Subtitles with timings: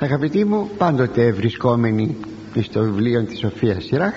[0.00, 2.16] Αγαπητοί μου πάντοτε βρισκόμενοι
[2.62, 4.14] στο βιβλίο της Σοφίας Σιράχ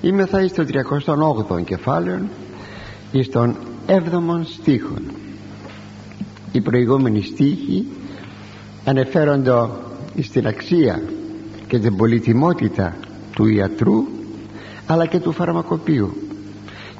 [0.00, 2.20] είμαι θα στο 38ο κεφάλαιο
[3.12, 4.94] εις τον 7ο στίχο
[6.52, 7.86] οι προηγούμενοι στίχοι
[8.84, 9.68] ανεφέρονται
[10.22, 11.02] στην αξία
[11.66, 12.96] και την πολυτιμότητα
[13.34, 14.04] του ιατρού
[14.86, 16.16] αλλά και του φαρμακοποιού.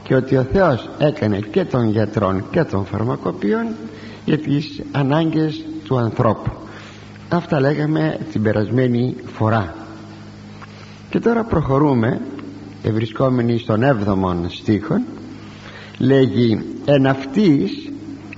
[0.03, 3.67] Και ότι ο Θεός έκανε και των γιατρών και των φαρμακοποιών
[4.25, 6.65] για τις ανάγκες του ανθρώπου
[7.29, 9.75] αυτά λέγαμε την περασμένη φορά.
[11.11, 12.21] Και τώρα προχωρούμε.
[12.83, 14.95] Ευρισκόμενοι στον 7ο στίχο
[15.99, 17.93] λέγει εν αυτής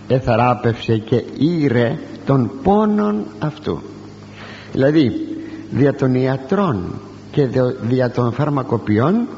[0.08, 3.82] εθαράπευσε και ήρε των πόνων αυτού
[4.72, 5.12] δηλαδή
[5.70, 7.48] δια των ιατρών και
[7.80, 9.28] δια των φαρμακοποιών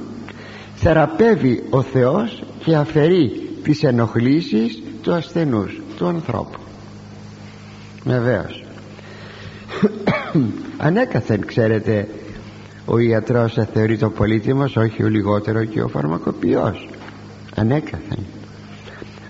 [0.74, 6.58] θεραπεύει ο Θεός και αφαιρεί τις ενοχλήσεις του ασθενούς του ανθρώπου.
[8.04, 8.59] Βεβαίως
[10.86, 12.08] ανέκαθεν ξέρετε
[12.84, 16.88] ο ιατρός θεωρείται ο πολύτιμος όχι ο λιγότερο και ο φαρμακοποιός.
[17.54, 18.18] Ανέκαθεν.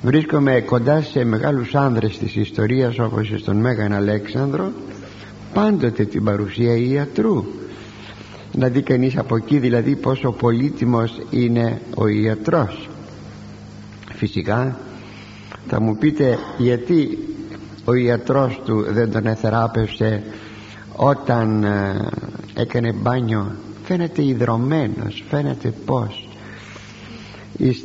[0.02, 4.72] Βρίσκομαι κοντά σε μεγάλους άνδρες της ιστορίας όπως στον Μέγαν Αλέξανδρο
[5.54, 7.44] πάντοτε την παρουσία ιατρού.
[8.52, 12.88] Να δει κανείς από εκεί δηλαδή πόσο πολύτιμος είναι ο ιατρός.
[14.12, 14.78] Φυσικά
[15.68, 17.18] θα μου πείτε γιατί
[17.90, 20.22] ο ιατρός του δεν τον εθεράπευσε.
[20.96, 22.08] Όταν ε,
[22.54, 23.52] έκανε μπάνιο
[23.84, 26.28] φαίνεται υδρωμένος φαίνεται πως
[27.56, 27.84] εις,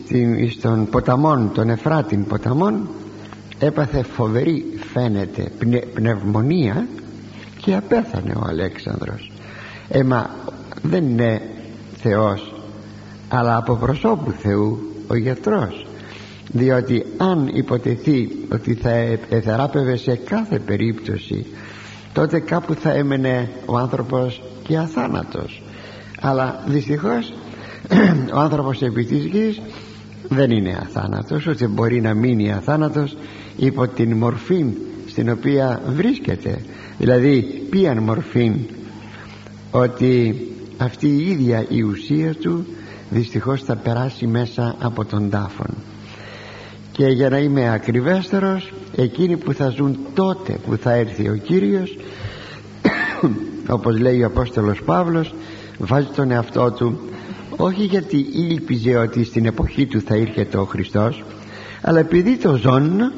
[0.61, 2.87] των ποταμών των Εφράτην ποταμών
[3.59, 5.51] έπαθε φοβερή φαίνεται
[5.93, 6.87] πνευμονία
[7.57, 9.31] και απέθανε ο Αλέξανδρος.
[9.89, 10.29] Έμα
[10.81, 11.41] δεν είναι
[11.97, 12.53] Θεός
[13.29, 15.85] αλλά από προσώπου Θεού ο γιατρός
[16.55, 18.89] διότι αν υποτεθεί ότι θα
[19.29, 21.45] εθεράπευε σε κάθε περίπτωση
[22.13, 25.61] τότε κάπου θα έμενε ο άνθρωπος και αθάνατος.
[26.21, 27.33] Αλλά δυστυχώς
[28.35, 29.61] ο άνθρωπος επί της γης
[30.29, 33.17] δεν είναι αθάνατος ούτε μπορεί να μείνει αθάνατος
[33.57, 34.65] υπό την μορφή
[35.07, 36.61] στην οποία βρίσκεται.
[36.97, 38.51] Δηλαδή ποιαν μορφή
[39.71, 40.35] ότι
[40.77, 42.65] αυτή η ίδια η ουσία του
[43.09, 45.73] δυστυχώς θα περάσει μέσα από τον τάφον
[46.95, 51.97] και για να είμαι ακριβέστερος εκείνοι που θα ζουν τότε που θα έρθει ο Κύριος
[53.75, 55.33] όπως λέει ο Απόστολος Παύλος
[55.77, 56.99] βάζει τον εαυτό του
[57.57, 61.23] όχι γιατί ήλπιζε ότι στην εποχή του θα ήρθε ο Χριστός
[61.81, 63.13] αλλά επειδή το ζών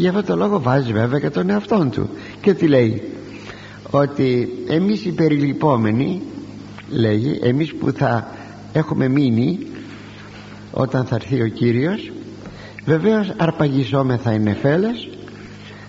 [0.00, 2.08] για αυτό το λόγο βάζει βέβαια και τον εαυτό του.
[2.40, 3.02] Και τι λέει
[3.90, 6.22] ότι εμείς οι περιλυπόμενοι
[6.90, 8.28] λέγει εμείς που θα
[8.72, 9.58] έχουμε μείνει
[10.72, 12.10] όταν θα έρθει ο Κύριος
[12.84, 15.08] βεβαίως αρπαγισόμεθα είναι φέλες.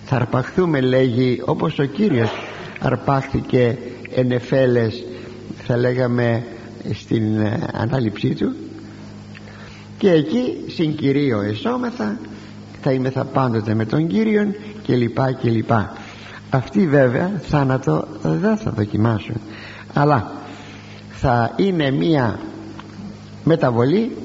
[0.04, 2.30] Θα αρπαχθούμε λέγει όπως ο Κύριος
[2.80, 3.78] αρπάχθηκε
[4.14, 5.04] ενεφέλες
[5.64, 6.44] θα λέγαμε
[6.92, 8.54] στην ε, ανάληψή του.
[9.98, 12.18] Και εκεί συγκυρίο εσώμεθα
[12.82, 15.92] θα είμαι θα πάντοτε με τον Κύριον και λοιπά και λοιπά.
[16.50, 19.40] Αυτοί βέβαια θάνατο δεν θα δοκιμάσουν.
[19.94, 20.32] Αλλά
[21.10, 22.38] θα είναι μία
[23.44, 24.16] μεταβολή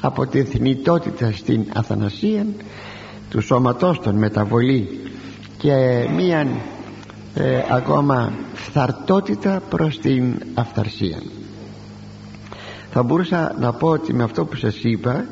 [0.00, 2.46] από την θνητότητα στην αθανασία
[3.30, 5.00] του σώματός των μεταβολή
[5.58, 6.46] και μία
[7.34, 11.18] ε, ακόμα φθαρτότητα προς την αυθαρσία
[12.92, 15.24] θα μπορούσα να πω ότι με αυτό που σας είπα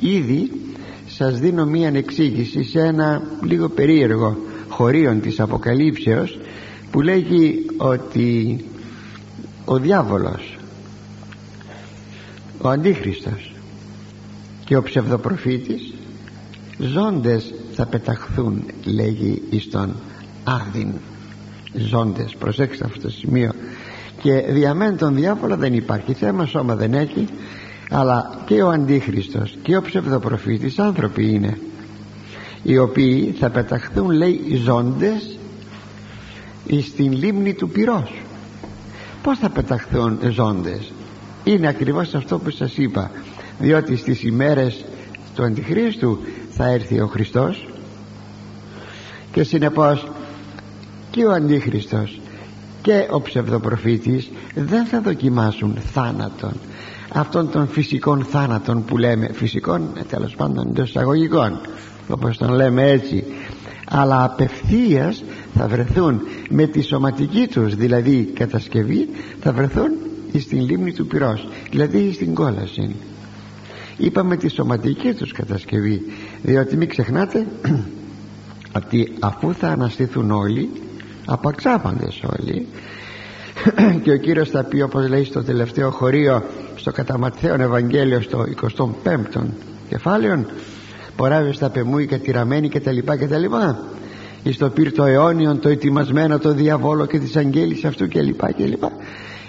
[0.00, 0.50] ήδη
[1.06, 4.36] σας δίνω μία εξήγηση σε ένα λίγο περίεργο
[4.68, 6.38] χωρίον της Αποκαλύψεως
[6.90, 8.64] που λέγει ότι
[9.64, 10.56] ο διάβολος
[12.60, 13.55] ο Αντίχριστος
[14.66, 15.94] και ο ψευδοπροφήτης
[16.78, 19.94] ζώντες θα πεταχθούν λέγει εις τον
[20.44, 20.92] άδειν
[21.74, 23.52] ζώντες προσέξτε αυτό το σημείο.
[24.22, 27.26] Και διαμένει τον διάβολο δεν υπάρχει θέμα σώμα δεν έχει
[27.90, 31.58] αλλά και ο Αντίχριστος και ο ψευδοπροφήτης άνθρωποι είναι
[32.62, 35.38] οι οποίοι θα πεταχθούν λέει ζώντες
[36.82, 38.22] στην λίμνη του πυρός
[39.22, 40.92] πως θα πεταχθούν ζώντες;
[41.44, 43.10] Είναι ακριβώς αυτό που σας είπα
[43.58, 44.84] διότι στις ημέρες
[45.34, 46.18] του Αντιχρίστου
[46.50, 47.68] θα έρθει ο Χριστός
[49.32, 50.06] και συνεπώς
[51.10, 52.20] και ο Αντίχριστος
[52.82, 56.52] και ο ψευδοπροφήτης δεν θα δοκιμάσουν θάνατον.
[57.12, 61.60] Αυτών των φυσικών θάνατων που λέμε φυσικών ε, τέλος πάντων εντός εισαγωγικών
[62.08, 63.24] όπως τον λέμε έτσι
[63.90, 65.24] αλλά απευθείας
[65.54, 66.20] θα βρεθούν
[66.50, 69.08] με τη σωματική τους δηλαδή κατασκευή
[69.40, 69.90] θα βρεθούν
[70.38, 72.94] στην λίμνη του πυρός δηλαδή στην κόλαση
[73.96, 76.02] είπαμε τη σωματική τους κατασκευή
[76.42, 77.46] διότι μην ξεχνάτε
[78.76, 80.70] ότι αφού θα αναστηθούν όλοι
[81.26, 82.66] απαξάπαντες όλοι.
[84.02, 86.42] Και ο Κύριος θα πει όπως λέει στο τελευταίο χωρίο
[86.76, 89.42] στο κατά Ευαγγέλιο στο 25ο
[89.88, 90.46] κεφάλαιο
[91.16, 93.78] ποράβει στα πεμούι και τυραμένη και τα λοιπά και τα λοιπά
[94.42, 98.52] εις το πύρ το αιώνιον το ετοιμασμένο το διαβόλο και της αγγέλης αυτού και λοιπά
[98.52, 98.92] και λοιπά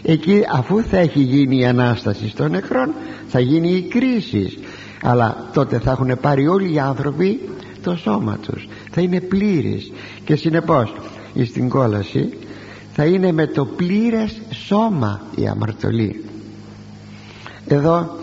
[0.01, 2.93] εκεί αφού θα έχει γίνει η Ανάσταση των νεκρών
[3.27, 4.57] θα γίνει η κρίση.
[5.03, 7.49] Αλλά τότε θα έχουν πάρει όλοι οι άνθρωποι
[7.83, 8.67] το σώμα τους.
[8.91, 9.91] Θα είναι πλήρης.
[10.23, 10.93] Και συνεπώς
[11.45, 12.29] στην κόλαση
[12.93, 16.25] θα είναι με το πλήρες σώμα η αμαρτωλή.
[17.67, 18.17] Εδώ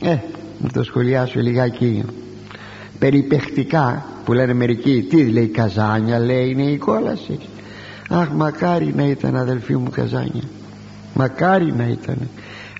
[0.00, 0.16] ε,
[0.62, 2.02] να το σχολιάσω λιγάκι.
[2.98, 7.38] Περιπεχτικά που λένε μερικοί τι λέει καζάνια λέει είναι η κόλαση.
[8.08, 10.42] Αχ μακάρι να ήταν αδελφοί μου καζάνια
[11.14, 12.28] μακάρι να ήταν.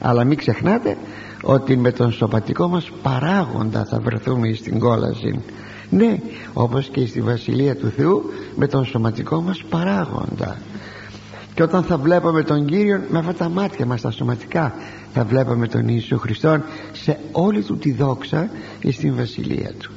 [0.00, 0.96] Αλλά μην ξεχνάτε
[1.42, 5.40] ότι με τον σωματικό μας παράγοντα θα βρεθούμε στην κόλαση.
[5.90, 6.18] Ναι
[6.52, 8.22] όπως και στη Βασιλεία του Θεού
[8.56, 10.58] με τον σωματικό μας παράγοντα.
[11.54, 14.74] Και όταν θα βλέπαμε τον Κύριο με αυτά τα μάτια μας τα σωματικά
[15.12, 18.50] θα βλέπαμε τον Ιησού Χριστόν σε όλη του τη δόξα
[18.90, 19.92] στην Βασιλεία του.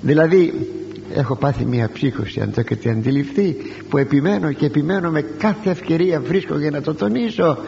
[0.00, 0.68] Δηλαδή
[1.14, 3.56] έχω πάθει μια ψύχωση αν το έχετε αντιληφθεί
[3.88, 7.58] που επιμένω και επιμένω με κάθε ευκαιρία βρίσκω για να το τονίσω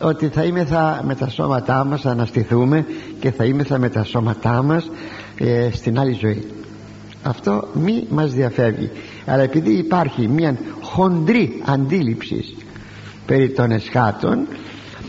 [0.00, 2.86] ότι θα είμαι θα με τα σώματά μας αναστηθούμε
[3.20, 4.90] και θα είμαι θα με τα σώματά μας
[5.36, 6.46] ε, στην άλλη ζωή.
[7.22, 8.90] Αυτό μη μας διαφεύγει.
[9.26, 12.56] Αλλά επειδή υπάρχει μια χοντρή αντίληψης
[13.26, 14.46] περί των εσχάτων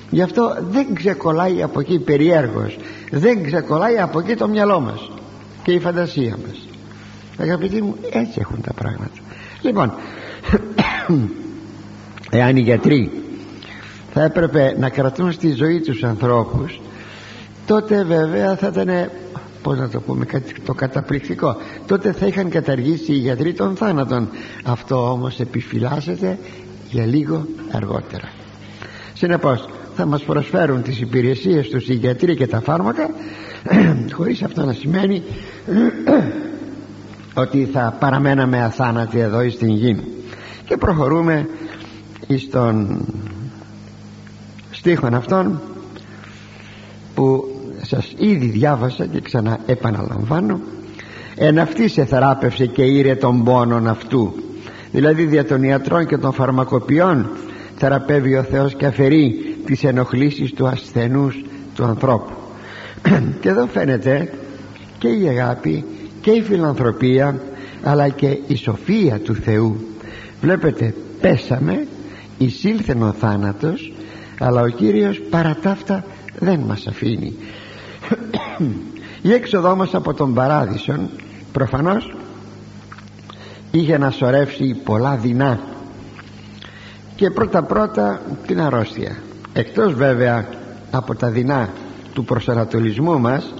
[0.09, 2.77] γι' αυτό δεν ξεκολλάει από εκεί περιέργως
[3.11, 5.11] δεν ξεκολλάει από εκεί το μυαλό μας
[5.63, 6.70] και η φαντασία μας
[7.37, 9.19] αγαπητοί μου έτσι έχουν τα πράγματα.
[9.61, 9.93] Λοιπόν
[12.39, 13.11] εάν οι γιατροί
[14.13, 16.81] θα έπρεπε να κρατούν στη ζωή τους ανθρώπους
[17.65, 19.09] τότε βέβαια θα ήταν
[19.61, 20.25] πώς να το πούμε
[20.65, 21.55] το καταπληκτικό.
[21.87, 24.29] Τότε θα είχαν καταργήσει οι γιατροί των θάνατων.
[24.63, 26.37] Αυτό όμως επιφυλάσσεται
[26.89, 28.29] για λίγο αργότερα.
[29.13, 33.09] Συνεπώς θα μας προσφέρουν τις υπηρεσίες τους οι γιατροί και τα φάρμακα
[34.15, 35.23] χωρίς αυτό να σημαίνει
[37.33, 40.03] ότι θα παραμέναμε αθάνατοι εδώ στην γη.
[40.65, 41.47] Και προχωρούμε
[42.37, 43.05] στον
[44.71, 45.61] στίχον αυτόν
[47.13, 47.45] που
[47.81, 50.59] σας ήδη διάβασα και ξανά επαναλαμβάνω
[51.35, 54.33] εν αυτής σε θεράπευσε και ήρε των πόνων αυτού
[54.91, 57.29] δηλαδή δια των ιατρών και των φαρμακοποιών
[57.77, 61.43] θεραπεύει ο Θεός και αφαιρεί τις ενοχλήσεις του ασθενούς
[61.75, 62.33] του ανθρώπου.
[63.41, 64.33] Και εδώ φαίνεται
[64.97, 65.85] και η αγάπη
[66.21, 67.39] και η φιλανθρωπία
[67.83, 69.77] αλλά και η σοφία του Θεού.
[70.41, 71.87] Βλέπετε πέσαμε
[72.37, 73.93] εισήλθεν ο θάνατος
[74.39, 75.57] αλλά ο Κύριος παρά
[76.39, 77.33] δεν μας αφήνει.
[79.21, 81.09] Η έξοδό μας από τον παράδεισο
[81.51, 82.15] προφανώς
[83.71, 85.59] είχε να σωρεύσει πολλά δεινά.
[87.15, 89.17] Και πρώτα πρώτα την αρρώστια.
[89.53, 90.47] Εκτός βέβαια
[90.91, 91.69] από τα δεινά
[92.13, 93.53] του προσανατολισμού μας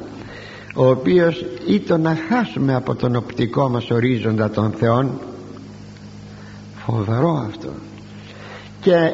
[0.75, 5.19] ο οποίος ή το να χάσουμε από τον οπτικό μας ορίζοντα των Θεών.
[6.85, 7.69] Φοβερό αυτό.
[8.81, 9.12] Και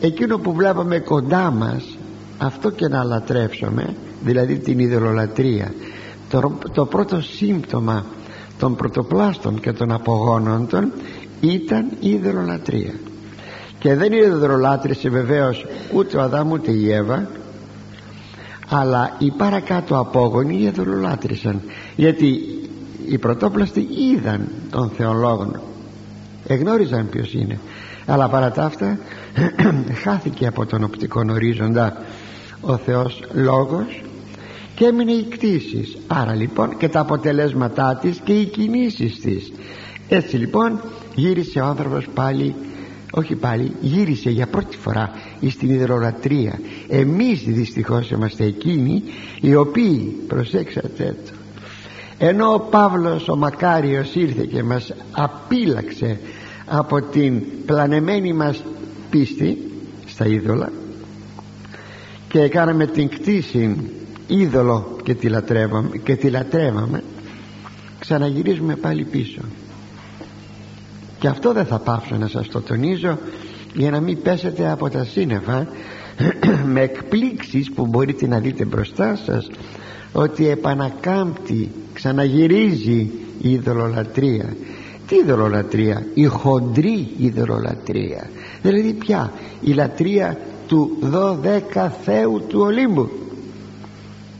[0.00, 1.98] εκείνο που βλέπαμε κοντά μας
[2.38, 3.94] αυτό και να λατρεύσουμε
[4.24, 5.74] δηλαδή την ιδεολατρία
[6.30, 8.04] το, το πρώτο σύμπτωμα
[8.58, 10.92] των πρωτοπλάστων και των απογόνων των
[11.40, 12.92] ήταν η ιδεολατρία
[13.78, 17.28] και δεν ιδεολάτρησε βεβαίως ούτε ο Αδάμ ούτε η Εύα
[18.74, 21.60] αλλά οι παρακάτω απόγονοι ιδεολάτρησαν
[21.96, 22.40] γιατί
[23.08, 25.52] οι πρωτόπλαστοι είδαν τον θεολόγο.
[26.46, 27.58] Εγνώριζαν ποιος είναι.
[28.06, 28.98] Αλλά παρά τα αυτά
[30.02, 31.96] χάθηκε από τον οπτικό ορίζοντα
[32.60, 34.02] ο Θεός Λόγος
[34.74, 35.96] και έμεινε η κτήση.
[36.06, 39.52] Άρα λοιπόν και τα αποτελέσματά της και οι κινήσεις της.
[40.08, 40.80] Έτσι λοιπόν
[41.14, 42.54] γύρισε ο άνθρωπος πάλι
[43.14, 45.10] όχι πάλι γύρισε για πρώτη φορά
[45.50, 49.02] στην υδρολατρεία εμείς δυστυχώς είμαστε εκείνοι
[49.40, 51.32] οι οποίοι προσέξατε το
[52.18, 56.18] ενώ ο Παύλος ο Μακάριος ήρθε και μας απίλαξε
[56.66, 58.62] από την πλανεμένη μας
[59.10, 59.58] πίστη
[60.06, 60.72] στα είδωλα
[62.28, 63.90] και κάναμε την κτήση
[64.26, 67.02] είδωλο και τη λατρεύαμε, και τη λατρεύαμε
[67.98, 69.40] ξαναγυρίζουμε πάλι πίσω
[71.22, 73.18] και αυτό δεν θα πάψω να σας το τονίζω
[73.74, 75.66] για να μην πέσετε από τα σύννεφα.
[76.72, 79.50] Με εκπλήξεις που μπορείτε να δείτε μπροστά σας
[80.12, 83.10] ότι επανακάμπτει ξαναγυρίζει
[83.40, 84.56] η ειδωλολατρία
[85.06, 88.30] τι ειδωλολατρία η χοντρή ειδωλολατρία
[88.62, 93.10] δηλαδή πια η λατρεία του δώδεκα Θεού του Ολύμπου.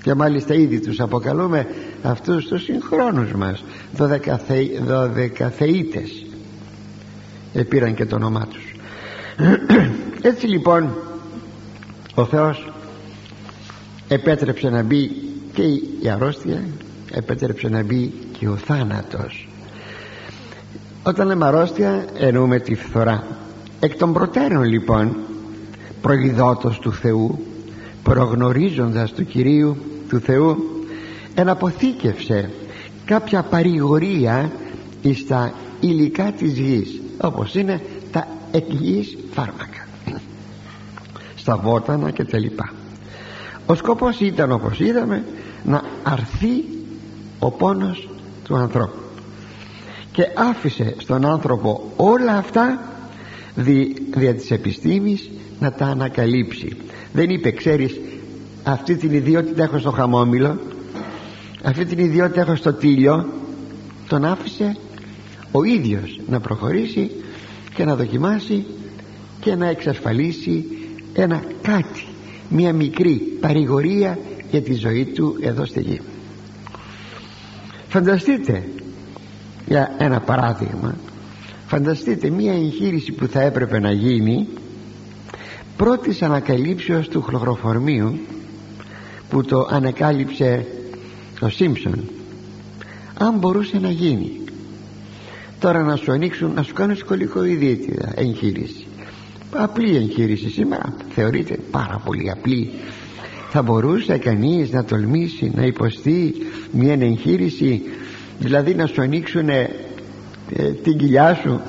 [0.03, 1.67] Και μάλιστα ήδη τους αποκαλούμε
[2.03, 3.65] αυτούς τους συγχρόνους μας
[4.85, 6.27] δωδεκαθεΐτες
[7.53, 8.75] επήραν και το όνομά τους.
[10.31, 10.97] Έτσι λοιπόν
[12.15, 12.73] ο Θεός
[14.09, 15.11] επέτρεψε να μπει
[15.53, 15.63] και
[16.03, 16.63] η αρρώστια
[17.13, 19.49] επέτρεψε να μπει και ο θάνατος.
[21.03, 23.27] Όταν λέμε αρρώστια εννοούμε τη φθορά.
[23.81, 25.17] Εκ των προτέρων λοιπόν
[26.01, 27.39] προειδότος του Θεού
[28.03, 29.77] προγνωρίζοντας του Κυρίου
[30.09, 30.57] του Θεού
[31.35, 32.51] εναποθήκευσε
[33.05, 34.53] κάποια παρηγορία
[35.15, 35.53] στα
[35.83, 37.81] υλικά της γης όπως είναι
[38.13, 39.87] τα εκγυής φάρμακα.
[41.37, 42.73] Στα βότανα και τα λοιπά.
[43.67, 45.25] Ο σκοπός ήταν όπως είδαμε
[45.65, 46.65] να αρθεί
[47.39, 48.09] ο πόνος
[48.45, 48.99] του ανθρώπου.
[50.13, 52.83] Και άφησε στον άνθρωπο όλα αυτά
[53.55, 56.77] δι, δια της επιστήμης να τα ανακαλύψει.
[57.13, 58.01] Δεν είπε ξέρεις
[58.63, 60.59] αυτή την ιδιότητα έχω στο χαμόμηλο
[61.65, 63.27] αυτή την ιδιότητα έχω στο τίλιο.
[64.09, 64.77] Τον άφησε
[65.53, 67.11] ο ίδιος να προχωρήσει
[67.75, 68.65] και να δοκιμάσει
[69.41, 70.65] και να εξασφαλίσει
[71.15, 72.05] ένα κάτι
[72.49, 74.19] μια μικρή παρηγορία
[74.51, 76.01] για τη ζωή του εδώ στη γη.
[77.89, 78.69] Φανταστείτε
[79.67, 80.97] για ένα παράδειγμα
[81.67, 84.49] φανταστείτε μια εγχείρηση που θα έπρεπε να γίνει
[85.77, 88.19] πρώτης ανακαλύψεως του χλωροφορμίου
[89.29, 90.67] που το ανακάλυψε
[91.41, 92.05] ο Σίμψον.
[93.19, 94.41] Αν μπορούσε να γίνει
[95.63, 98.87] τώρα να σου ανοίξουν να σου κάνουν σκολικοειδίτιδα εγχείρηση.
[99.57, 102.71] Απλή εγχείρηση σήμερα θεωρείται πάρα πολύ απλή.
[103.51, 106.35] Θα μπορούσε κανείς να τολμήσει να υποστεί
[106.73, 107.83] μια εγχείρηση
[108.39, 109.69] δηλαδή να σου ανοίξουν ε,
[110.83, 111.61] την κοιλιά σου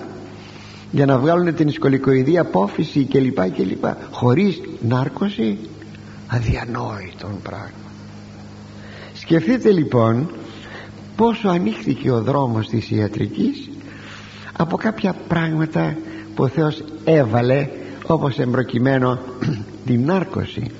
[0.91, 5.57] για να βγάλουν την σκολικοειδή απόφυση κλπ κλπ χωρίς νάρκωση;
[6.27, 7.91] Αδιανόητον πράγμα.
[9.13, 10.29] Σκεφτείτε λοιπόν
[11.15, 13.69] πόσο ανοίχθηκε ο δρόμος της ιατρικής
[14.63, 15.95] από κάποια πράγματα
[16.35, 17.67] που ο Θεός έβαλε
[18.07, 19.19] όπως εμπροκειμένο
[19.85, 20.71] την νάρκωση.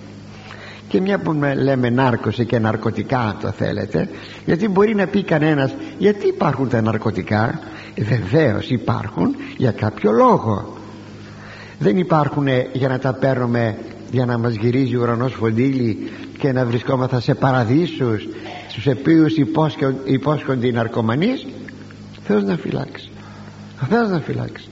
[0.88, 4.10] Και μια που λέμε νάρκωση και ναρκωτικά το θέλετε
[4.46, 7.60] γιατί μπορεί να πει κανένας γιατί υπάρχουν τα ναρκωτικά;
[7.94, 10.78] Ε, Βεβαίως υπάρχουν για κάποιο λόγο.
[11.80, 13.78] Δεν υπάρχουν για να τα παίρνουμε
[14.12, 18.28] για να μας γυρίζει ο ουρανός φοντίλι και να βρισκόμαστε σε παραδείσους
[18.70, 19.36] στους οποίους
[20.06, 21.48] υπόσχονται οι ναρκωμανείς.
[22.24, 23.12] Θεός να φυλάξει
[23.82, 24.68] ο Θεός να φυλάξει.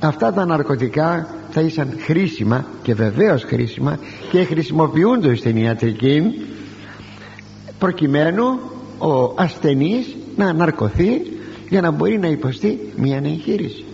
[0.00, 3.98] Αυτά τα ναρκωτικά θα ήσαν χρήσιμα και βεβαίως χρήσιμα
[4.30, 6.22] και χρησιμοποιούνται στην ιατρική
[7.78, 8.44] προκειμένου
[8.98, 11.22] ο ασθενής να ναρκωθεί
[11.68, 13.84] για να μπορεί να υποστεί μια εγχείρηση.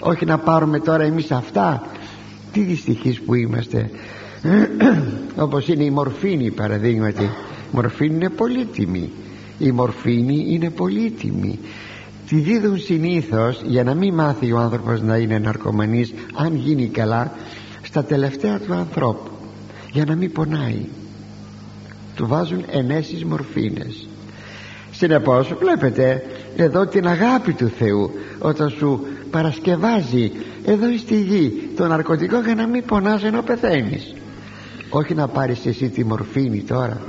[0.00, 1.86] Όχι να πάρουμε τώρα εμείς αυτά
[2.52, 3.90] τι δυστυχείς που είμαστε.
[5.46, 7.22] Όπως είναι η μορφήνη παραδείγματι.
[7.22, 7.30] Η
[7.72, 9.10] μορφήνη είναι πολύτιμη.
[9.58, 11.58] Η μορφήνη είναι πολύτιμη
[12.28, 17.32] τη δίδουν συνήθως για να μην μάθει ο άνθρωπος να είναι ναρκωμανής αν γίνει καλά
[17.82, 19.30] στα τελευταία του ανθρώπου.
[19.92, 20.86] Για να μην πονάει.
[22.14, 24.08] Του βάζουν ενέσεις μορφήνες.
[24.90, 26.22] Συνεπώς βλέπετε
[26.56, 30.32] εδώ την αγάπη του Θεού όταν σου παρασκευάζει
[30.64, 34.14] εδώ στη γη το ναρκωτικό για να μην πονάς ενώ πεθαίνεις.
[34.90, 37.00] Όχι να πάρεις εσύ τη μορφήνη τώρα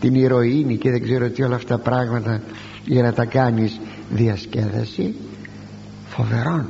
[0.00, 2.42] την ηρωίνη και δεν ξέρω τι όλα αυτά πράγματα
[2.86, 5.14] για να τα κάνεις διασκέδαση
[6.06, 6.68] φοβερόν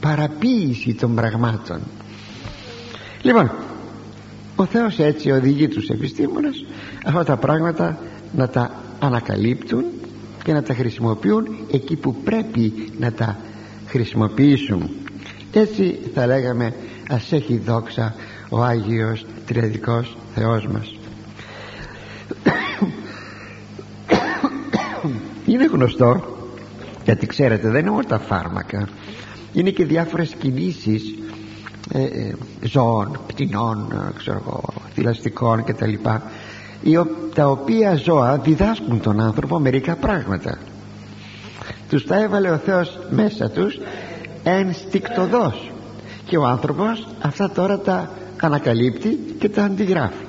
[0.00, 1.80] παραποίηση των πραγμάτων.
[3.22, 3.50] Λοιπόν
[4.56, 6.64] ο Θεός έτσι οδηγεί τους επιστήμονες
[7.04, 7.98] αυτά τα πράγματα
[8.36, 9.84] να τα ανακαλύπτουν
[10.44, 13.38] και να τα χρησιμοποιούν εκεί που πρέπει να τα
[13.86, 14.90] χρησιμοποιήσουν.
[15.52, 16.74] Έτσι θα λέγαμε
[17.08, 18.14] ας έχει δόξα
[18.48, 20.94] ο Άγιος Τριαδικός Θεός μας
[25.54, 26.24] είναι γνωστό
[27.04, 28.88] γιατί ξέρετε δεν είναι μόνο τα φάρμακα.
[29.52, 31.14] Είναι και διάφορες κινήσεις
[31.92, 34.62] ε, ε, ζώων, πτηνών ε, ξέρω εγώ,
[34.94, 35.94] θηλαστικών κτλ
[37.34, 40.58] τα οποία ζώα διδάσκουν τον άνθρωπο μερικά πράγματα.
[41.88, 43.78] Τους τα έβαλε ο Θεός μέσα τους
[44.42, 45.72] ενστικτοδός.
[46.24, 50.24] Και ο άνθρωπος αυτά τώρα τα ανακαλύπτει και τα αντιγράφει.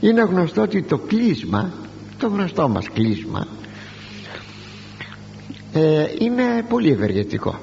[0.00, 1.70] Είναι γνωστό ότι το κλείσμα
[2.18, 3.46] το γνωστό μας κλείσμα
[5.72, 7.58] ε, είναι πολύ ευεργετικό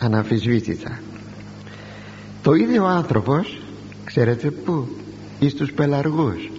[0.00, 0.98] αναμφισβήτητα.
[2.42, 3.58] Το ίδιο ο άνθρωπος
[4.04, 4.88] ξέρετε που
[5.40, 6.50] εις τους πελαργούς.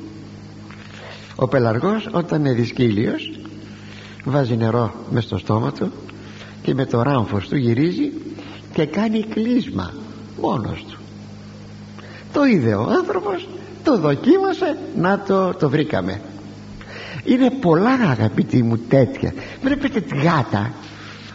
[1.36, 3.32] Ο πελαργός όταν είναι δυσκύλιος
[4.25, 5.92] βάζει νερό μες στο στόμα του
[6.62, 8.12] και με το ράμφος του γυρίζει
[8.74, 9.94] και κάνει κλείσμα
[10.42, 10.98] μόνος του.
[12.34, 13.48] Το είδε ο άνθρωπος
[13.84, 16.22] το δοκίμασε να το, το βρήκαμε
[17.25, 19.34] είναι πολλά αγαπητοί μου τέτοια.
[19.62, 20.74] Βλέπετε τη γάτα.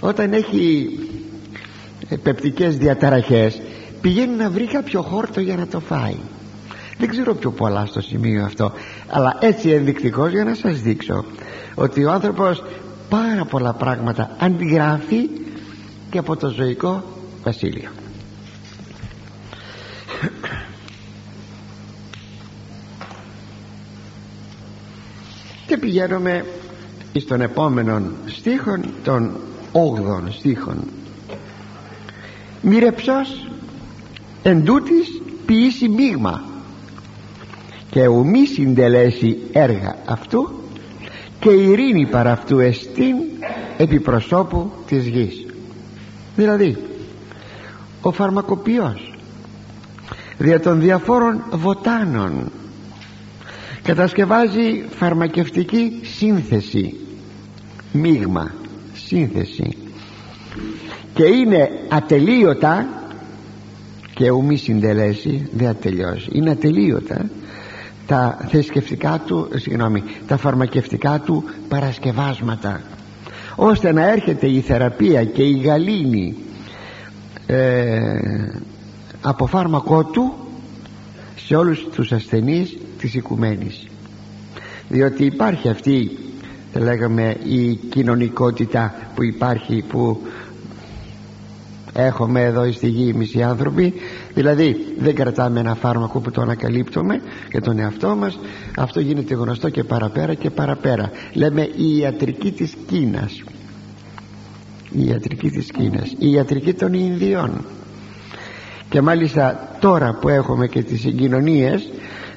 [0.00, 0.88] Όταν έχει
[2.23, 3.61] πεπτικές διαταραχές
[4.00, 6.16] πηγαίνει να βρει κάποιο χόρτο για να το φάει.
[6.99, 8.73] Δεν ξέρω πιο πολλά στο σημείο αυτό
[9.09, 11.25] αλλά έτσι ενδεικτικός για να σας δείξω
[11.75, 12.64] ότι ο άνθρωπος
[13.09, 15.28] πάρα πολλά πράγματα αντιγράφει
[16.11, 17.04] και από το ζωικό
[17.45, 17.90] βασίλειο
[25.68, 26.44] και πηγαίνουμε
[27.14, 29.37] στον επόμενο στίχον των
[29.72, 29.78] 8
[30.30, 30.76] στίχων
[32.62, 33.48] μοιρεψός
[34.42, 36.44] εν τούτης ποιήσει μείγμα
[37.90, 40.50] και ουμή συντελέσει έργα αυτού
[41.40, 43.16] και ειρήνη παρά αυτού εστίν
[43.76, 45.46] επί προσώπου της γης
[46.37, 46.76] δηλαδή
[48.00, 49.14] ο φαρμακοποιός
[50.38, 52.50] δια των διαφόρων βοτάνων
[53.88, 56.95] κατασκευάζει φαρμακευτική σύνθεση
[57.92, 58.54] μείγμα
[58.95, 59.76] σύνθεση.
[61.14, 62.87] Και είναι ατελείωτα
[64.14, 67.30] και ου μη συντελέσει δεν ατελειώσει είναι ατελείωτα
[68.07, 72.83] τα θρησκευτικά του συγγνώμη, τα φαρμακευτικά του παρασκευάσματα
[73.57, 76.37] ώστε να έρχεται η θεραπεία και η γαλήνη
[77.47, 77.99] ε,
[79.21, 80.35] από φάρμακό του
[81.37, 83.87] σε όλους τους ασθενείς της οικουμένης.
[84.88, 86.11] Διότι υπάρχει αυτή
[86.73, 90.21] θα λέγαμε η κοινωνικότητα που υπάρχει που
[91.93, 93.95] έχουμε εδώ στη γη μισοί άνθρωποι.
[94.35, 98.38] Δηλαδή δεν κρατάμε ένα φάρμακο που το ανακαλύπτουμε για τον εαυτό μας.
[98.76, 101.11] Αυτό γίνεται γνωστό και παραπέρα και παραπέρα.
[101.33, 103.43] Λέμε η ιατρική της Κίνας.
[104.90, 106.14] Η ιατρική της Κίνας.
[106.19, 107.64] Η ιατρική των Ινδιών.
[108.88, 111.88] Και μάλιστα τώρα που έχουμε και τις συγκοινωνίες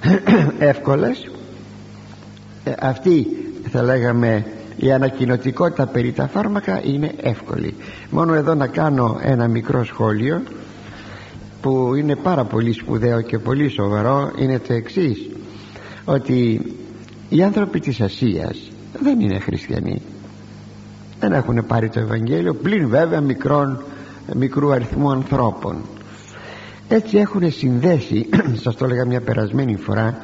[0.59, 1.31] εύκολες.
[2.63, 3.27] Ε, αυτή
[3.71, 4.45] θα λέγαμε
[4.77, 7.75] η ανακοινωτικότητα περί τα φάρμακα είναι εύκολη.
[8.09, 10.41] Μόνο εδώ να κάνω ένα μικρό σχόλιο
[11.61, 15.29] που είναι πάρα πολύ σπουδαίο και πολύ σοβαρό είναι το εξής
[16.05, 16.61] ότι
[17.29, 20.01] οι άνθρωποι της Ασίας δεν είναι χριστιανοί.
[21.19, 23.83] Δεν έχουν πάρει το Ευαγγέλιο πλην βέβαια μικρών,
[24.35, 25.81] μικρού αριθμού ανθρώπων
[26.93, 28.29] έτσι έχουν συνδέσει
[28.63, 30.17] σας το έλεγα μια περασμένη φορά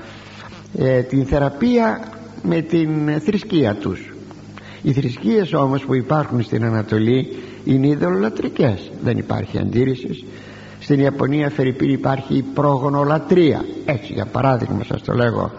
[0.77, 1.99] ε, την θεραπεία
[2.43, 4.13] με την θρησκεία τους.
[4.81, 7.27] Οι θρησκείες όμως που υπάρχουν στην Ανατολή
[7.65, 10.25] είναι ειδωλολατρικές δεν υπάρχει αντίρρησης.
[10.79, 15.51] Στην Ιαπωνία Φερρυπίν υπάρχει η πρόγονολατρία έτσι για παράδειγμα σας το λέγω.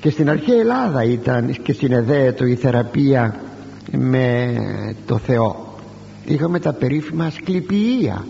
[0.00, 3.40] Και στην αρχαία Ελλάδα ήταν και συνεδέετο η θεραπεία
[3.90, 4.54] με
[5.06, 5.76] το Θεό.
[6.24, 8.24] Είχαμε τα περίφημα σκληπιεία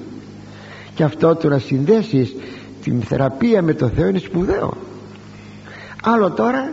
[0.98, 2.34] και αυτό το να συνδέσεις
[2.82, 4.76] την θεραπεία με το Θεό είναι σπουδαίο.
[6.02, 6.72] Άλλο τώρα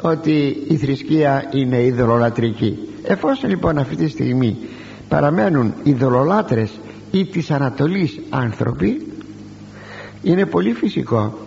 [0.00, 4.56] ότι η θρησκεία είναι ειδωλολατρική εφόσον λοιπόν αυτή τη στιγμή
[5.08, 6.70] παραμένουν ειδωλολάτρες
[7.10, 9.12] ή της Ανατολής άνθρωποι
[10.22, 11.38] είναι πολύ φυσικό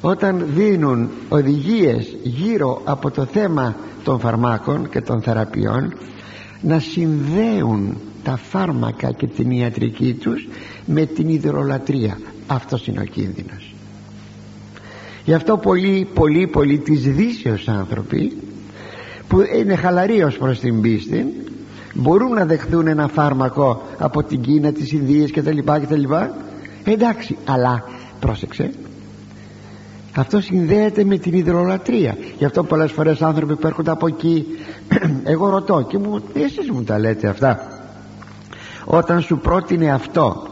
[0.00, 5.94] όταν δίνουν οδηγίες γύρω από το θέμα των φαρμάκων και των θεραπείων
[6.60, 10.48] να συνδέουν τα φάρμακα και την ιατρική τους
[10.86, 13.74] με την ιδεολατρία αυτός είναι ο κίνδυνος.
[15.24, 18.36] Γι' αυτό πολλοί πολλοί πολλοί της δύσεως άνθρωποι
[19.28, 21.26] που είναι χαλαροί ως προς την πίστη
[21.94, 25.96] μπορούν να δεχθούν ένα φάρμακο από την Κίνα, τις Ινδίες και τα λοιπά και τα
[25.96, 26.36] λοιπά.
[26.84, 27.84] Εντάξει αλλά
[28.20, 28.70] πρόσεξε
[30.16, 32.16] αυτό συνδέεται με την υδρολατρεία.
[32.38, 34.46] Γι' αυτό πολλές φορές άνθρωποι που έρχονται από εκεί
[35.24, 37.77] εγώ ρωτώ και μου εσείς μου τα λέτε αυτά
[38.90, 40.46] όταν σου πρότεινε αυτό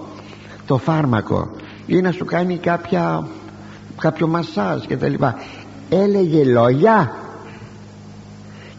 [0.66, 1.51] το φάρμακο
[1.87, 3.27] ή να σου κάνει κάποια,
[4.01, 5.35] κάποιο μασάζ και τα λοιπά
[5.88, 7.12] έλεγε λόγια;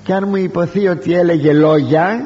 [0.03, 2.25] Και αν μου υποθεί ότι έλεγε λόγια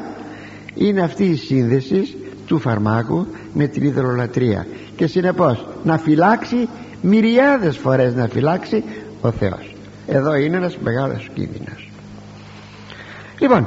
[0.74, 2.16] είναι αυτή η σύνδεση
[2.46, 4.66] του φαρμάκου με την υδρολατρεία.
[4.96, 6.68] Και συνεπώς να φυλάξει
[7.00, 8.84] μυριάδες φορές να φυλάξει
[9.20, 9.74] ο Θεός.
[10.06, 11.90] Εδώ είναι ένας μεγάλος κίνδυνος.
[13.38, 13.66] Λοιπόν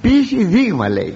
[0.00, 1.14] ποιηση δείγμα λέει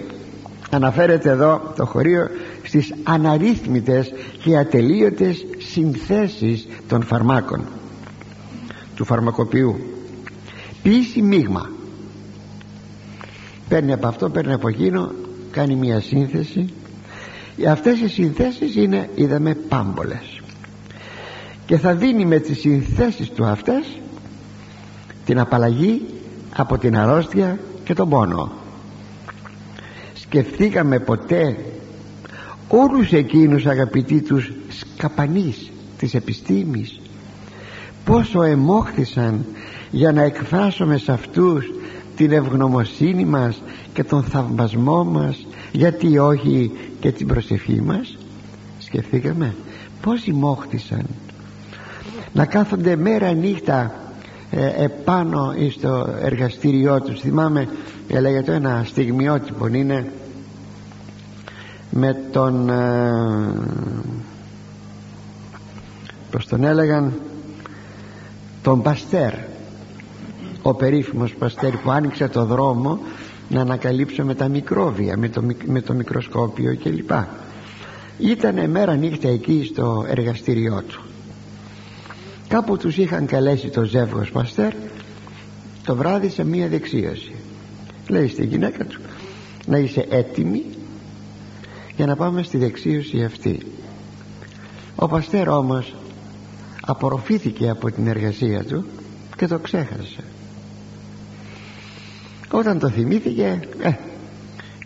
[0.75, 2.29] αναφέρεται εδώ το χωρίο
[2.63, 7.65] στις αναρρύθμιτες και ατελείωτες συνθέσεις των φαρμάκων
[8.97, 9.77] του φαρμακοποιού.
[10.83, 11.71] Ποιηση μείγμα.
[13.69, 15.11] Παίρνει από αυτό παίρνει από εκείνο
[15.51, 16.73] κάνει μια σύνθεση.
[17.69, 20.41] Αυτές οι συνθέσεις είναι είδαμε πάμπολες.
[21.67, 24.01] Και θα δίνει με τις συνθέσεις του αυτές
[25.25, 26.03] την απαλλαγή
[26.57, 28.62] από την αρρώστια και τον πόνο
[30.33, 31.57] σκεφτήκαμε ποτέ
[32.69, 37.01] όλους εκείνους αγαπητοί τους σκαπανείς της επιστήμης.
[38.05, 39.45] Πόσο εμόχθησαν
[39.91, 41.73] για να εκφράσουμε σε αυτούς
[42.17, 48.19] την ευγνωμοσύνη μας και τον θαυμασμό μας γιατί όχι και την προσευχή μας.
[48.79, 49.55] Σκεφτήκαμε
[50.03, 51.07] πως μόχτισαν
[52.33, 53.95] να κάθονται μέρα νύχτα
[54.51, 57.21] ε, επάνω στο εργαστήριό τους.
[57.21, 57.69] Θυμάμαι
[58.09, 60.13] έλεγε ένα στιγμιότυπο είναι
[61.95, 63.13] με τον ε,
[66.31, 67.13] πως τον έλεγαν
[68.63, 69.33] τον Παστέρ
[70.63, 72.99] ο περίφημος Παστέρ που άνοιξε το δρόμο
[73.49, 77.11] να ανακαλύψουμε τα μικρόβια με το, με το μικροσκόπιο κλπ.
[78.19, 81.03] Ήταν μέρα νύχτα εκεί στο εργαστήριό του.
[82.49, 84.73] Κάπου τους είχαν καλέσει το ζεύγος Παστέρ
[85.85, 87.35] το βράδυ σε μία δεξίωση.
[88.09, 89.01] Λέει στη γυναίκα του
[89.67, 90.65] να είσαι έτοιμη
[92.03, 93.59] για να πάμε στη δεξίωση αυτή.
[94.97, 95.95] Ο Παστέρ όμως
[96.81, 98.85] απορροφήθηκε από την εργασία του
[99.37, 100.25] και το ξέχασε.
[102.51, 103.93] Όταν το θυμήθηκε ε,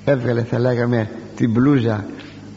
[0.05, 2.07] έβγαλε θα λέγαμε την μπλούζα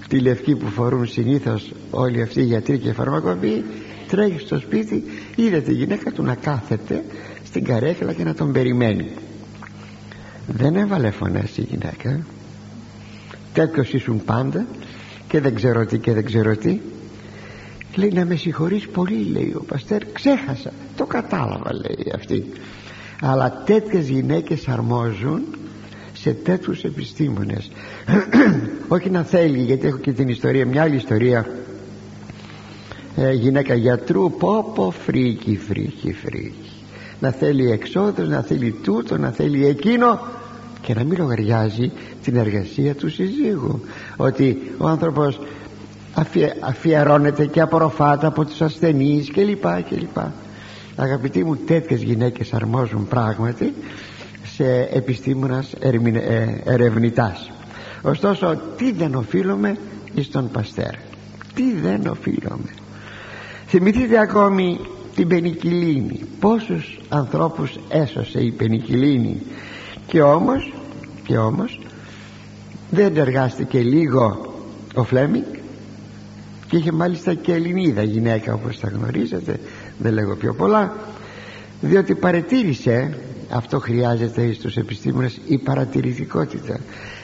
[0.07, 3.65] τη λευκή που φορούν συνήθως όλοι αυτοί οι γιατροί και φαρμακοποιοί
[4.07, 5.03] τρέχει στο σπίτι
[5.35, 7.03] είδε τη γυναίκα του να κάθεται
[7.45, 9.11] στην καρέκλα και να τον περιμένει.
[10.47, 12.25] Δεν έβαλε φωνές η γυναίκα
[13.53, 14.65] τέτοιος ήσουν πάντα
[15.27, 16.79] και δεν ξέρω τι και δεν ξέρω τι.
[17.95, 22.45] Λέει να με συγχωρείς πολύ λέει ο Παστέρ ξέχασα το κατάλαβα λέει αυτή.
[23.21, 25.41] Αλλά τέτοιες γυναίκες αρμόζουν
[26.13, 27.71] σε τέτοιους επιστήμονες
[28.88, 31.47] όχι να θέλει γιατί έχω και την ιστορία μια άλλη ιστορία.
[33.15, 36.69] Ε, γυναίκα γιατρού πω πω φρίκη φρίκη φρίκη
[37.19, 40.19] να θέλει εξόδους να θέλει τούτο να θέλει εκείνο
[40.81, 41.91] και να μην λογαριάζει
[42.23, 43.81] την εργασία του συζύγου.
[44.17, 45.39] Ότι ο άνθρωπος
[46.59, 50.33] αφιερώνεται και απορροφάται από τους ασθενείς και λοιπά και λοιπά
[51.01, 53.73] αγαπητοί μου τέτοιες γυναίκες αρμόζουν πράγματι
[54.43, 55.91] σε επιστήμονας ε,
[56.63, 57.51] ερευνητάς.
[58.01, 59.77] Ωστόσο τι δεν οφείλουμε
[60.13, 60.95] εις τον Παστέρ.
[61.53, 62.73] Τι δεν οφείλουμε.
[63.67, 64.79] Θυμηθείτε ακόμη
[65.15, 66.19] την πενικυλίνη.
[66.39, 69.41] Πόσους ανθρώπους έσωσε η πενικυλίνη;
[70.09, 70.73] Και όμως
[71.23, 71.79] και όμως
[72.89, 74.53] δεν εργάστηκε λίγο
[74.95, 75.45] ο Φλέμινγκ
[76.69, 79.59] και είχε μάλιστα και Ελληνίδα γυναίκα όπως τα γνωρίζετε
[79.97, 80.93] δεν λέγω πιο πολλά
[81.81, 83.17] διότι παρετήρησε
[83.49, 86.79] αυτό χρειάζεται στους επιστήμονες η παρατηρητικότητα.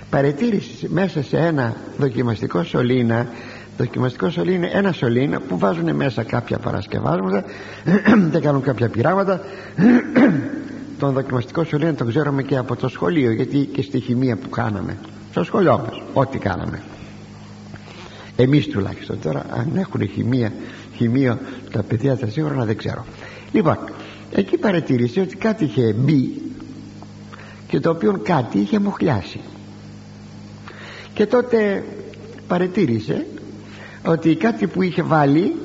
[0.09, 3.27] Παρετήρησε μέσα σε ένα δοκιμαστικό σωλήνα
[3.77, 7.43] δοκιμαστικό σωλήνα είναι ένα σωλήνα που βάζουν μέσα κάποια παρασκευάσματα
[8.31, 9.41] και κάνουν κάποια πειράματα
[10.99, 14.97] τον δοκιμαστικό σωλήνα τον ξέρουμε και από το σχολείο γιατί και στη χημεία που κάναμε
[15.31, 16.81] στο σχολείο μας ό,τι κάναμε.
[18.35, 19.19] Εμείς τουλάχιστον.
[19.21, 20.53] Τώρα αν έχουν χημεία
[20.95, 21.37] χημείο
[21.71, 23.05] τα παιδιά τα σίγουρα δεν ξέρω.
[23.51, 23.77] Λοιπόν
[24.31, 26.41] εκεί παρατήρησε ότι κάτι είχε μπει
[27.67, 29.39] και το οποίο κάτι είχε μοχλιάσει.
[31.13, 31.83] Και τότε
[32.47, 33.25] παρατήρησε
[34.05, 35.55] ότι κάτι που είχε βάλει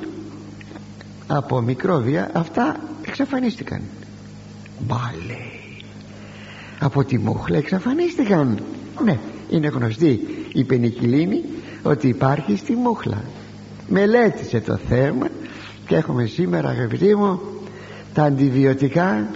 [1.26, 3.80] από μικρόβια αυτά εξαφανίστηκαν
[4.86, 5.38] μπάλε
[6.78, 8.62] από τη μούχλα εξαφανίστηκαν.
[9.04, 9.18] Ναι
[9.50, 10.20] είναι γνωστή
[10.52, 11.44] η πενικυλίνη
[11.82, 13.22] ότι υπάρχει στη μούχλα
[13.88, 15.28] μελέτησε το θέμα
[15.86, 17.40] και έχουμε σήμερα αγαπητοί μου
[18.14, 19.28] τα αντιβιωτικά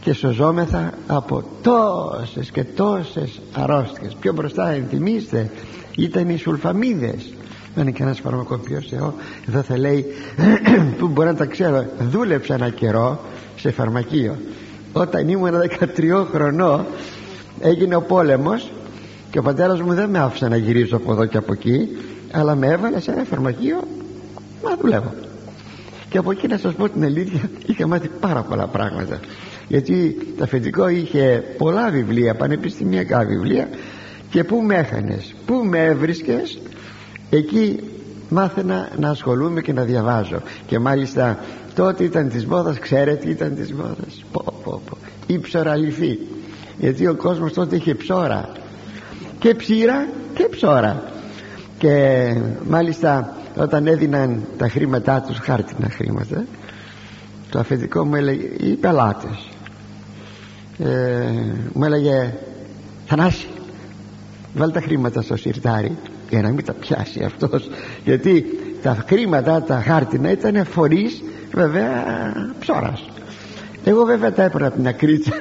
[0.00, 4.16] και σωζόμεθα από τόσες και τόσες αρρώστιες.
[4.20, 5.50] Πιο μπροστά ενθυμίστε
[5.96, 7.34] ήταν οι σουλφαμίδες.
[7.74, 9.14] Δεν είναι κανένας φαρμακοποιός εγώ
[9.48, 10.06] εδώ θα λέει
[10.98, 13.20] που μπορεί να τα ξέρω δούλεψα ένα καιρό
[13.62, 14.36] σε φαρμακείο.
[14.92, 15.52] Όταν ήμουν
[15.96, 16.86] 13 χρονών
[17.60, 18.72] έγινε ο πόλεμος
[19.30, 21.88] και ο πατέρας μου δεν με άφησε να γυρίσω από εδώ και από εκεί
[22.32, 23.82] αλλά με έβαλε σε ένα φαρμακείο
[24.62, 25.14] να δουλεύω.
[26.08, 29.20] Και από εκεί να σας πω την αλήθεια είχα μάθει πάρα πολλά πράγματα.
[29.68, 33.68] Γιατί το αφεντικό είχε πολλά βιβλία πανεπιστημιακά βιβλία
[34.30, 36.58] και πού με έχανες πού με έβρισκες
[37.30, 37.80] εκεί
[38.28, 40.42] μάθαινα να ασχολούμαι και να διαβάζω.
[40.66, 41.38] Και μάλιστα
[41.74, 44.24] τότε ήταν της μόδας ξέρετε ήταν της μόδας.
[44.32, 44.96] Πω πω πω.
[45.26, 46.18] Η ψωραλυφή
[46.78, 48.52] γιατί ο κόσμος τότε είχε ψώρα.
[49.38, 51.02] Και ψήρα και ψώρα.
[51.78, 52.26] Και
[52.68, 56.44] μάλιστα όταν έδιναν τα χρήματά τους χάρτινα χρήματα
[57.50, 59.48] το αφεντικό μου έλεγε οι πελάτες
[60.78, 60.88] ε,
[61.72, 62.34] μου έλεγε
[63.06, 63.46] Θανάση
[64.54, 65.96] βάλει τα χρήματα στο σιρτάρι
[66.30, 67.70] για να μην τα πιάσει αυτός
[68.04, 68.44] γιατί
[68.82, 72.04] τα χρήματα τα χάρτινα ήταν φορείς βέβαια
[72.58, 73.08] ψώρας.
[73.84, 75.32] Εγώ βέβαια τα έπαιρνα από την ακρίτσα.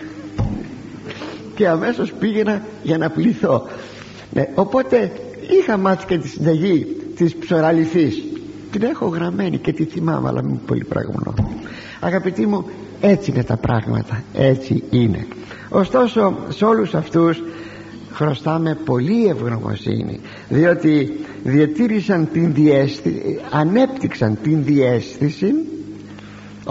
[1.55, 3.67] Και αμέσως πήγαινα για να πληθώ.
[4.33, 5.11] Ναι, οπότε
[5.61, 8.23] είχα μάθει και τη συνταγή της ψωραλυθής
[8.71, 11.33] την έχω γραμμένη και τη θυμάμαι αλλά μην πολύ πραγμονώ
[12.01, 12.65] αγαπητοί μου
[13.01, 14.23] έτσι είναι τα πράγματα.
[14.33, 15.27] Έτσι είναι.
[15.69, 17.43] Ωστόσο σε όλους αυτούς
[18.11, 20.19] χρωστάμε πολύ ευγνωμοσύνη
[20.49, 25.53] διότι διατήρησαν την διέστηση ανέπτυξαν την διέστηση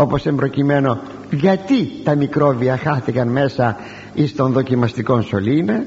[0.01, 0.99] όπως εμπροκειμένο
[1.31, 3.77] γιατί τα μικρόβια χάθηκαν μέσα
[4.15, 5.85] εις τον δοκιμαστικό σωλήνα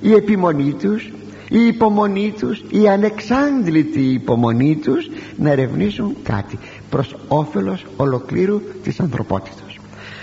[0.00, 1.10] η επιμονή τους
[1.48, 6.58] η υπομονή τους η ανεξάντλητη υπομονή τους να ερευνήσουν κάτι
[6.90, 9.76] προς όφελος ολοκλήρου της ανθρωπότητας.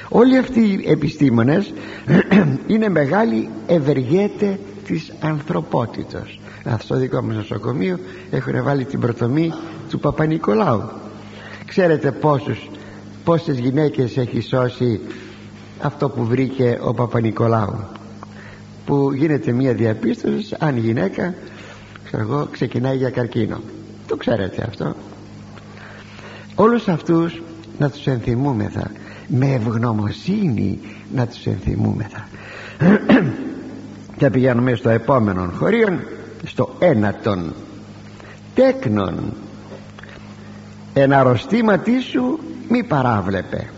[0.10, 1.74] Όλοι αυτοί οι επιστήμονες
[2.68, 6.40] είναι μεγάλοι ευεργέτε της ανθρωπότητας.
[6.80, 8.00] Στο δικό μας νοσοκομείο
[8.32, 9.54] έχουν βάλει την πρωτομή
[9.90, 10.82] του Παπα-Νικολάου.
[11.66, 12.70] Ξέρετε πόσους,
[13.28, 15.00] πόσες γυναίκες έχει σώσει
[15.82, 17.80] αυτό που βρήκε ο Παπα-Νικολάου;
[18.86, 21.34] Που γίνεται μια διαπίστωση αν η γυναίκα
[22.06, 23.60] ξέρω ξεκινάει για καρκίνο.
[24.08, 24.96] Το ξέρετε αυτό.
[26.56, 27.42] Όλους αυτούς
[27.78, 28.92] να τους ενθυμούμεθα.
[29.28, 30.80] Με ευγνωμοσύνη
[31.14, 32.28] να τους ενθυμούμεθα.
[34.18, 36.00] Και πηγαίνουμε στο επόμενο χωρίο
[36.46, 37.54] στο ένατον.
[38.56, 39.34] Τέκνον.
[40.94, 43.70] Εν αρρωστήματί σου μη παράβλεπε.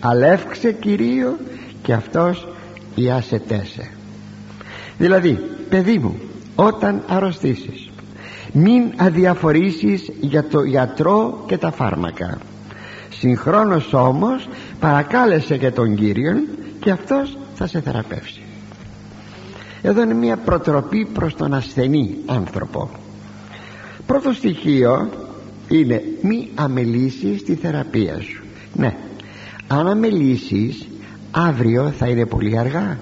[0.00, 1.36] Αλεύξε Κυρίω
[1.82, 2.48] και αυτός
[2.94, 3.90] ιάσετέσε
[4.98, 6.14] δηλαδή παιδί μου
[6.54, 7.90] όταν αρρωστήσεις
[8.52, 12.38] μην αδιαφορήσεις για το γιατρό και τα φάρμακα.
[13.10, 14.48] Συγχρόνως όμως
[14.80, 16.42] παρακάλεσε και τον Κύριον
[16.80, 18.42] και αυτός θα σε θεραπεύσει.
[19.82, 22.90] Εδώ είναι μια προτροπή προς τον ασθενή άνθρωπο.
[24.06, 25.10] Πρώτο στοιχείο
[25.72, 28.42] είναι μη αμελήσεις τη θεραπεία σου.
[28.74, 28.96] Ναι.
[29.66, 30.88] Αν αμελήσεις
[31.30, 32.98] αύριο θα είναι πολύ αργά.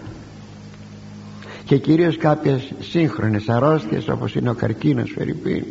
[1.65, 5.65] Και κυρίως κάποιες σύγχρονες αρρώστιες όπως είναι ο καρκίνος Φερρυπίν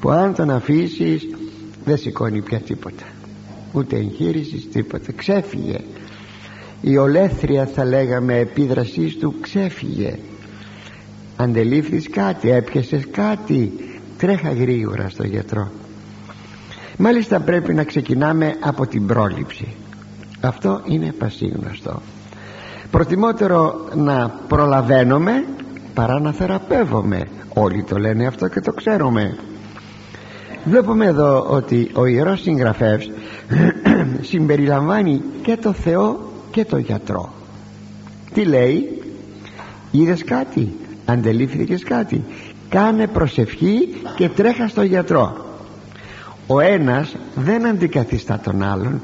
[0.00, 1.28] που αν τον αφήσεις
[1.84, 3.04] δεν σηκώνει πια τίποτα.
[3.72, 5.12] Ούτε εγχείρησης τίποτα.
[5.12, 5.78] Ξέφυγε.
[6.80, 10.18] Η ολέθρια θα λέγαμε επίδρασής του ξέφυγε.
[11.36, 13.72] Αντελήφθης κάτι έπιασες κάτι.
[14.18, 15.70] Τρέχα γρήγορα στο γιατρό
[16.96, 19.74] μάλιστα πρέπει να ξεκινάμε από την πρόληψη.
[20.40, 22.02] Αυτό είναι πασίγνωστο.
[22.90, 25.44] Προτιμότερο να προλαβαίνουμε
[25.94, 27.22] παρά να θεραπεύουμε
[27.54, 29.36] όλοι το λένε αυτό και το ξέρουμε.
[30.64, 33.10] Βλέπουμε εδώ ότι ο Ιερός Συγγραφεύς
[34.30, 37.32] συμπεριλαμβάνει και το Θεό και το γιατρό.
[38.34, 39.02] Τι λέει;
[39.90, 40.72] Είδες κάτι
[41.04, 42.24] αντελήφθηκες κάτι.
[42.68, 45.45] Κάνε προσευχή και τρέχα στο γιατρό
[46.46, 49.00] ο ένας δεν αντικαθιστά τον άλλον.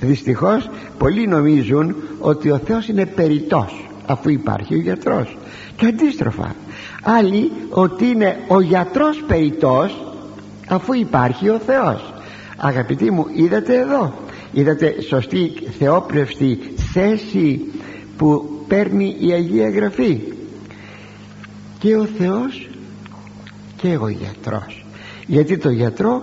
[0.00, 5.36] Δυστυχώς πολλοί νομίζουν ότι ο Θεός είναι περιτός αφού υπάρχει ο γιατρός.
[5.76, 6.54] Και αντίστροφα.
[7.02, 10.14] Άλλοι ότι είναι ο γιατρός περιτός
[10.68, 12.12] αφού υπάρχει ο Θεός.
[12.56, 14.12] Αγαπητοί μου είδατε εδώ
[14.52, 16.58] είδατε σωστή θεόπνευστη
[16.92, 17.60] θέση
[18.16, 20.20] που παίρνει η Αγία Γραφή.
[21.78, 22.68] Και ο Θεός
[23.76, 24.84] και ο γιατρός.
[25.26, 26.22] Γιατί το γιατρό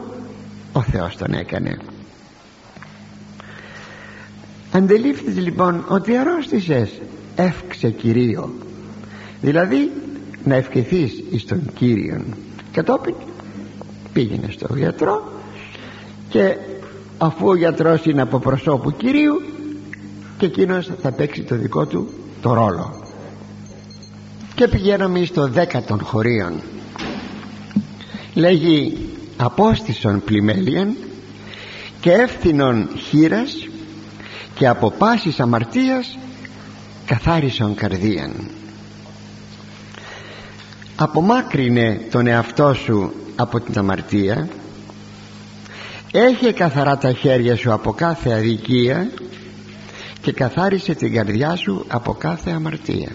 [0.73, 1.77] ο Θεός τον έκανε.
[4.71, 6.89] Αντελήφθης λοιπόν ότι αρρώστησες
[7.35, 8.53] εύξε Κυρίο.
[9.41, 9.91] Δηλαδή
[10.43, 12.25] να ευχηθείς εις τον Κύριον.
[12.71, 13.15] Κατόπιν
[14.13, 15.31] πήγαινε στο γιατρό
[16.29, 16.57] και
[17.17, 19.41] αφού ο γιατρός είναι από προσώπου Κυρίου
[20.37, 22.09] και εκείνος θα παίξει το δικό του
[22.41, 23.03] το ρόλο.
[24.55, 26.53] Και πηγαίναμε στο δέκατον χωρίον.
[28.33, 28.97] Λέγει
[29.41, 30.95] απόστησον πλημέλιαν
[31.99, 33.67] και εύθυνον χείρας
[34.55, 36.17] και από πάσης αμαρτίας
[37.05, 38.49] καθάρισον καρδίαν.
[40.95, 44.47] Απομάκρυνε τον εαυτό σου από την αμαρτία
[46.11, 49.09] έχει καθαρά τα χέρια σου από κάθε αδικία
[50.21, 53.11] και καθάρισε την καρδιά σου από κάθε αμαρτία.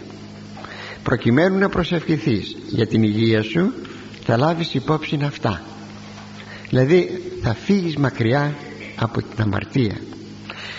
[1.03, 3.73] Προκειμένου να προσευχηθείς για την υγεία σου
[4.25, 5.63] θα λάβεις υπόψη αυτά
[6.75, 8.55] δηλαδή θα φύγεις μακριά
[8.97, 9.97] από την αμαρτία.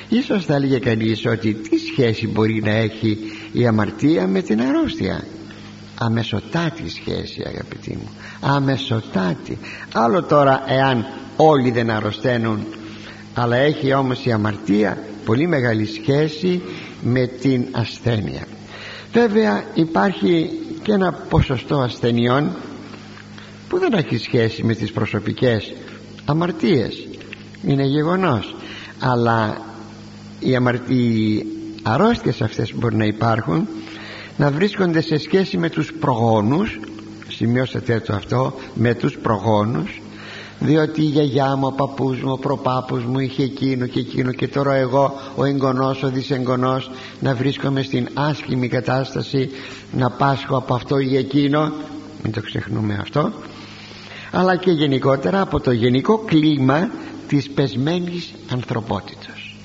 [0.10, 3.18] Ίσως θα έλεγε κανείς ότι τι σχέση μπορεί να έχει
[3.52, 5.24] η αμαρτία με την αρρώστια;
[6.00, 8.10] Αμεσοτάτη σχέση αγαπητοί μου.
[8.40, 9.58] Αμεσοτάτη.
[9.94, 11.06] Άλλο τώρα εάν
[11.36, 12.66] όλοι δεν αρρωσταίνουν
[13.34, 16.62] αλλά έχει όμως η αμαρτία πολύ μεγάλη σχέση
[17.04, 18.48] με την ασθένεια.
[19.12, 20.50] Βέβαια υπάρχει
[20.84, 22.56] και ένα ποσοστό ασθενειών
[23.70, 25.74] που δεν έχει σχέση με τις προσωπικές
[26.26, 27.08] αμαρτίες.
[27.66, 28.56] Είναι γεγονός.
[29.00, 29.58] Αλλά
[30.40, 30.76] οι, αμαρ...
[30.76, 31.46] οι
[31.84, 33.68] αρρώστιες αυτές που μπορεί να υπάρχουν
[34.38, 36.80] να βρίσκονται σε σχέση με τους προγόνους.
[37.28, 40.02] Σημειώσατε το αυτό με τους προγόνους.
[40.60, 44.48] Διότι η γιαγιά μου, ο παππούς μου, ο προπάπους μου είχε εκείνο και εκείνο και
[44.48, 49.50] τώρα εγώ ο εγγονός, ο δυσεγγονός να βρίσκομαι στην άσχημη κατάσταση
[49.92, 51.72] να πάσχω από αυτό ή εκείνο.
[52.24, 53.32] Μην το ξεχνούμε αυτό
[54.36, 56.92] αλλά και γενικότερα από το γενικό κλίμα
[57.28, 59.56] της πεσμένης ανθρωπότητας.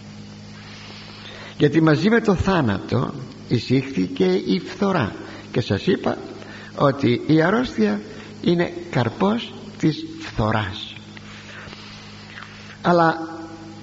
[1.58, 3.14] Γιατί μαζί με το θάνατο
[3.48, 5.12] εισήχθηκε η φθορά.
[5.52, 6.18] Και σας είπα
[6.76, 8.00] ότι η αρρώστια
[8.42, 10.94] είναι καρπός της φθοράς.
[12.82, 13.28] Αλλά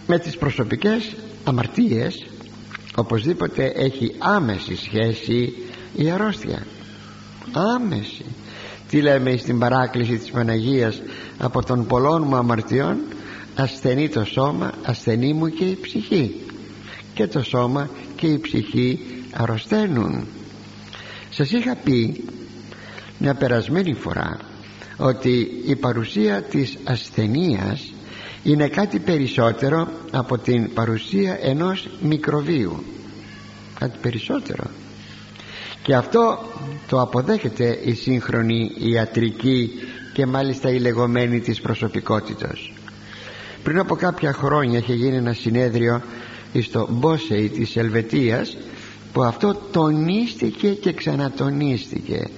[0.07, 2.25] με τις προσωπικές αμαρτίες
[2.95, 5.53] οπωσδήποτε έχει άμεση σχέση
[5.95, 6.65] η αρρώστια.
[7.51, 8.25] Άμεση
[8.89, 11.01] τι λέμε στην παράκληση της Παναγίας
[11.37, 12.97] από των πολλών μου αμαρτιών
[13.55, 16.35] ασθενεί το σώμα ασθενεί μου και η ψυχή.
[17.13, 18.99] Και το σώμα και η ψυχή
[19.33, 20.27] αρρωσταίνουν.
[21.29, 22.23] Σας είχα πει
[23.17, 24.39] μια περασμένη φορά
[24.97, 27.93] ότι η παρουσία της ασθενείας
[28.43, 32.83] είναι κάτι περισσότερο από την παρουσία ενός μικροβίου.
[33.79, 34.63] Κάτι περισσότερο
[35.87, 36.39] και αυτό
[36.87, 39.71] το αποδέχεται η σύγχρονη ιατρική
[40.13, 42.71] και μάλιστα η λεγόμενη της προσωπικότητας
[43.63, 46.01] πριν από κάποια χρόνια είχε γίνει ένα συνέδριο
[46.61, 48.57] στο Μπόσεϊ της Ελβετίας
[49.13, 52.29] που αυτό τονίστηκε και ξανατονίστηκε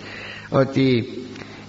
[0.49, 1.09] ότι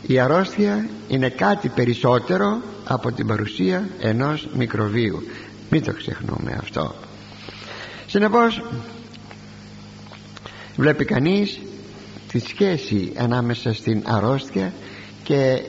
[0.06, 5.22] η αρρώστια είναι κάτι περισσότερο από την παρουσία ενός μικροβίου.
[5.70, 6.94] Μην το ξεχνούμε αυτό.
[8.06, 8.62] Συνεπώς
[10.76, 11.60] βλέπει κανείς
[12.32, 14.72] τη σχέση ανάμεσα στην αρρώστια
[15.22, 15.62] και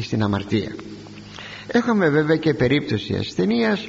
[0.00, 0.74] στην αμαρτία.
[1.66, 3.88] Έχουμε βέβαια και περίπτωση ασθενείας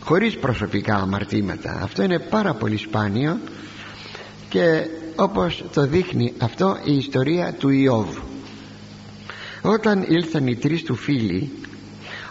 [0.00, 1.80] χωρίς προσωπικά αμαρτήματα.
[1.82, 3.38] Αυτό είναι πάρα πολύ σπάνιο
[4.48, 8.16] και όπως το δείχνει αυτό η ιστορία του Ιώβ.
[9.62, 11.50] Όταν ήλθαν οι τρεις του φίλοι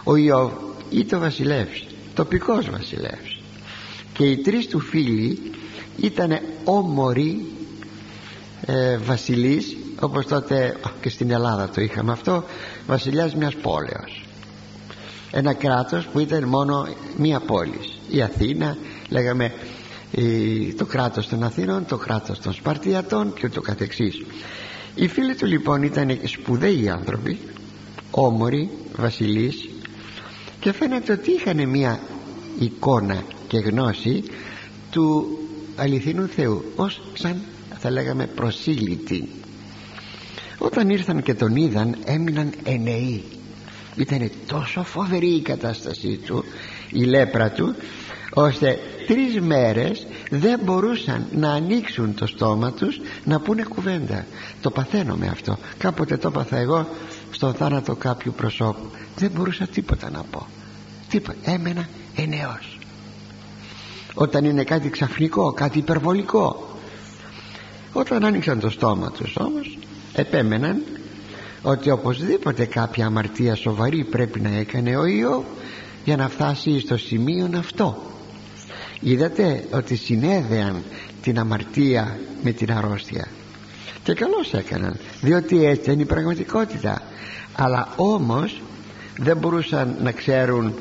[0.04, 0.52] ο Ιώβ
[0.90, 3.40] ήταν βασιλεύς τοπικός βασιλεύς
[4.12, 5.38] και οι τρεις του φίλοι
[5.96, 7.44] ήταν όμοροι
[8.66, 12.44] ε, βασιλείς όπως τότε και στην Ελλάδα το είχαμε αυτό
[12.86, 14.24] βασιλιάς μιας πόλεως.
[15.30, 17.78] Ένα κράτος που ήταν μόνο μία πόλη.
[18.10, 18.76] Η Αθήνα
[19.08, 19.52] λέγαμε
[20.76, 24.24] το κράτος των Αθήνων το κράτος των Σπαρτιατών και το καθεξής.
[24.94, 27.38] Οι φίλοι του λοιπόν ήταν σπουδαίοι άνθρωποι
[28.10, 29.68] όμοροι βασιλείς
[30.60, 32.00] και φαίνεται ότι είχαν μια
[32.58, 34.24] εικόνα και γνώση
[34.90, 35.38] του
[35.76, 37.42] αληθινού Θεού ως σαν
[37.86, 39.28] θα λέγαμε προσήλυτοι.
[40.58, 43.24] Όταν ήρθαν και τον είδαν έμειναν ενεοί.
[43.96, 46.44] Ήταν τόσο φοβερή η κατάστασή του
[46.90, 47.74] η λέπρα του
[48.34, 54.26] ώστε τρεις μέρες δεν μπορούσαν να ανοίξουν το στόμα τους να πούνε κουβέντα.
[54.60, 55.58] Το παθαίνω με αυτό.
[55.78, 56.88] Κάποτε το έπαθα εγώ
[57.30, 58.90] στον θάνατο κάποιου προσώπου.
[59.16, 60.46] Δεν μπορούσα τίποτα να πω.
[61.08, 61.38] Τίποτα.
[61.44, 62.78] Έμενα ενεός.
[64.14, 66.75] Όταν είναι κάτι ξαφνικό κάτι υπερβολικό
[67.98, 69.78] όταν άνοιξαν το στόμα τους όμως
[70.12, 70.82] επέμεναν
[71.62, 75.44] ότι οπωσδήποτε κάποια αμαρτία σοβαρή πρέπει να έκανε ο Ιώβ
[76.04, 78.02] για να φτάσει στο σημείο αυτό.
[79.00, 80.82] Είδατε ότι συνέδεαν
[81.22, 83.28] την αμαρτία με την αρρώστια.
[84.02, 87.02] Και καλώς έκαναν διότι έτσι είναι η πραγματικότητα.
[87.52, 88.60] Αλλά όμως
[89.18, 90.74] δεν μπορούσαν να ξέρουν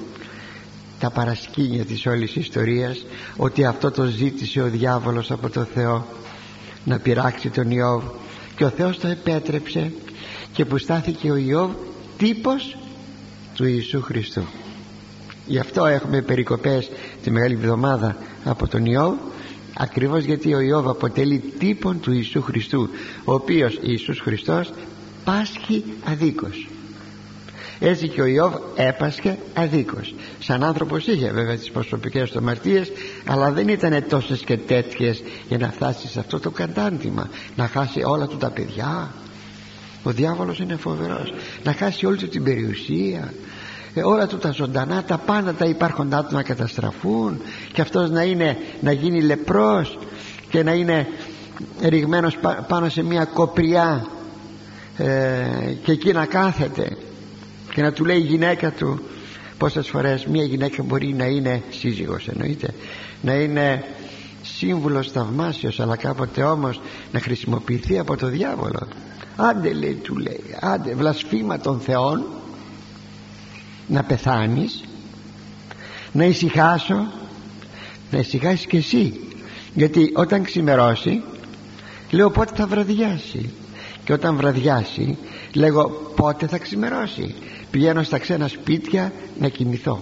[0.99, 3.05] τα παρασκήνια της όλης ιστορίας
[3.37, 6.05] ότι αυτό το ζήτησε ο διάβολος από το Θεό
[6.85, 8.03] να πειράξει τον Ιώβ.
[8.55, 9.91] Και ο Θεός το επέτρεψε
[10.51, 11.71] και που στάθηκε ο Ιώβ
[12.17, 12.77] τύπος
[13.55, 14.41] του Ιησού Χριστού.
[15.45, 16.89] Γι' αυτό έχουμε περικοπές
[17.23, 19.13] τη Μεγάλη Εβδομάδα από τον Ιώβ
[19.77, 22.89] ακριβώς γιατί ο Ιώβ αποτελεί τύπον του Ιησού Χριστού
[23.23, 24.73] ο οποίος Ιησούς Χριστός
[25.23, 26.67] πάσχει αδίκως
[27.79, 30.15] έτσι και ο Ιώβ έπασχε αδίκως.
[30.39, 32.91] Σαν άνθρωπος είχε βέβαια τις προσωπικές του αμαρτίες
[33.25, 38.03] αλλά δεν ήταν τόσες και τέτοιες για να φτάσει σε αυτό το κατάντημα να χάσει
[38.03, 39.13] όλα του τα παιδιά.
[40.03, 41.33] Ο διάβολος είναι φοβερός.
[41.63, 43.33] Να χάσει όλη του την περιουσία.
[43.93, 47.41] Ε, όλα του τα ζωντανά τα πάντα τα υπάρχοντά του να καταστραφούν.
[47.73, 49.97] Και αυτός να είναι να γίνει λεπρός
[50.49, 51.07] και να είναι
[51.81, 52.37] ρηγμένος
[52.67, 54.05] πάνω σε μια κοπριά
[54.97, 55.45] ε,
[55.83, 56.97] και εκεί να κάθεται
[57.75, 58.99] και να του λέει η γυναίκα του
[59.57, 62.73] πόσες φορές μια γυναίκα μπορεί να είναι σύζυγος εννοείται
[63.21, 63.83] να είναι
[64.41, 68.87] σύμβουλος θαυμάσιος αλλά κάποτε όμως να χρησιμοποιηθεί από το διάβολο
[69.35, 72.25] άντε λέει του λέει άντε βλασφήμα των θεών
[73.87, 74.83] να πεθάνεις
[76.11, 77.07] να ησυχάσω
[78.11, 79.19] να ησυχάσεις και εσύ.
[79.73, 81.23] Γιατί όταν ξημερώσει
[82.09, 83.49] λέω πότε θα βραδιάσει
[84.03, 85.17] και όταν βραδιάσει
[85.55, 87.35] λέγω πότε θα ξημερώσει;
[87.71, 90.01] Πηγαίνω στα ξένα σπίτια να κοιμηθώ.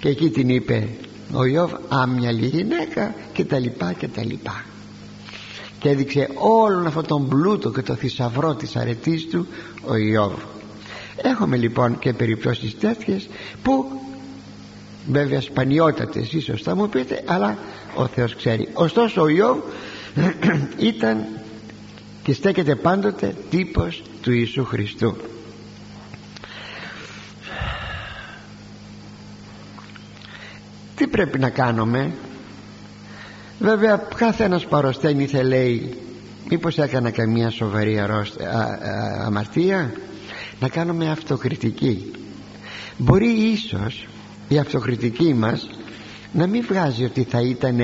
[0.00, 0.88] Και εκεί την είπε
[1.32, 4.64] ο Ιώβ άμυαλη γυναίκα και τα λοιπά και τα λοιπά.
[5.78, 9.46] Και έδειξε όλον αυτόν τον πλούτο και το θησαυρό της αρετής του
[9.86, 10.32] ο Ιώβ.
[11.16, 13.28] Έχουμε λοιπόν και περιπτώσεις τέτοιες
[13.62, 14.00] που
[15.10, 17.58] βέβαια σπανιότατες ίσως θα μου πείτε αλλά
[17.94, 18.68] ο Θεός ξέρει.
[18.72, 19.58] Ωστόσο ο Ιώβ
[20.92, 21.26] ήταν
[22.28, 25.16] και στέκεται πάντοτε τύπος του Ιησού Χριστού.
[30.94, 32.12] Τι πρέπει να κάνουμε;
[33.58, 35.96] Βέβαια κάθε ένας παροσταίνει θα λέει
[36.50, 38.00] μήπως έκανα καμία σοβαρή
[39.24, 39.92] αμαρτία;
[40.60, 42.10] Να κάνουμε αυτοκριτική.
[42.96, 44.06] Μπορεί ίσως
[44.48, 45.68] η αυτοκριτική μας
[46.32, 47.80] να μην βγάζει ότι θα ήταν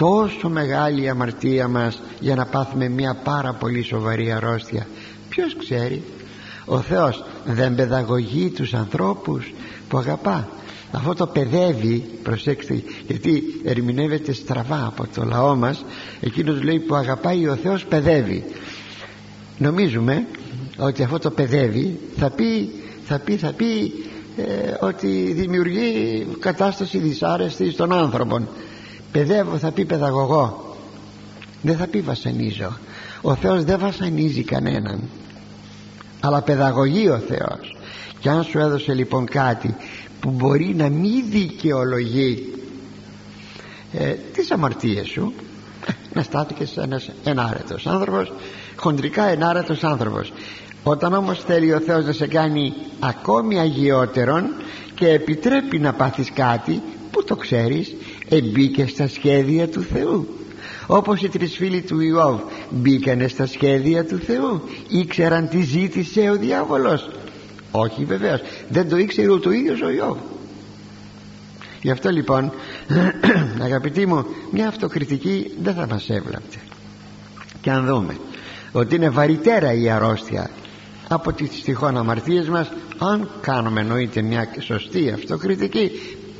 [0.00, 4.86] τόσο μεγάλη η αμαρτία μας για να πάθουμε μια πάρα πολύ σοβαρή αρρώστια.
[5.28, 6.02] Ποιος ξέρει;
[6.64, 9.52] Ο Θεός δεν παιδαγωγεί τους ανθρώπους
[9.88, 10.48] που αγαπά.
[10.92, 15.84] Αυτό το παιδεύει προσέξτε γιατί ερμηνεύεται στραβά από το λαό μας.
[16.20, 18.44] Εκείνος λέει που αγαπάει ο Θεός παιδεύει.
[19.58, 20.26] Νομίζουμε
[20.78, 22.70] ότι αυτό το παιδεύει θα πει
[23.04, 23.92] θα πει, θα πει
[24.36, 28.48] ε, ότι δημιουργεί κατάσταση δυσάρεστη στον άνθρωπο
[29.12, 30.74] παιδεύω θα πει παιδαγωγό.
[31.62, 32.78] Δεν θα πει βασανίζω.
[33.20, 35.00] Ο Θεός δεν βασανίζει κανέναν.
[36.20, 37.76] Αλλά παιδαγωγεί ο Θεός.
[38.20, 39.76] Και αν σου έδωσε λοιπόν κάτι
[40.20, 42.52] που μπορεί να μην δικαιολογεί
[43.92, 45.32] ε, τις αμαρτίες σου.
[45.86, 48.32] Ε, να στάθηκες ένας ενάρετος άνθρωπος
[48.80, 50.32] χοντρικά ενάρετος άνθρωπος.
[50.82, 54.44] Όταν όμως θέλει ο Θεός να σε κάνει ακόμη αγιότερον
[54.94, 57.94] και επιτρέπει να πάθεις κάτι που το ξέρεις
[58.30, 60.28] εμπήκε στα σχέδια του Θεού.
[60.86, 66.36] Όπως οι τρεις φίλοι του Ιώβ μπήκανε στα σχέδια του Θεού ήξεραν τι ζήτησε ο
[66.36, 67.10] διάβολος.
[67.70, 70.16] Όχι βεβαίως δεν το ήξερε ούτε ο ίδιος ο Ιώβ.
[71.82, 72.52] Γι' αυτό λοιπόν
[73.62, 76.56] αγαπητοί μου μια αυτοκριτική δεν θα μας έβλαπτε.
[77.60, 78.16] Και αν δούμε
[78.72, 80.50] ότι είναι βαρυτέρα η αρρώστια
[81.08, 85.90] από τις τυχόν αμαρτίες μας αν κάνουμε εννοείται μια σωστή αυτοκριτική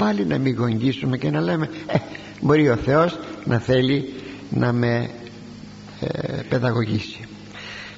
[0.00, 1.98] πάλι να μην γονγίσουμε και να λέμε ε,
[2.40, 4.14] μπορεί ο Θεός να θέλει
[4.50, 5.10] να με
[6.00, 7.20] ε, παιδαγωγήσει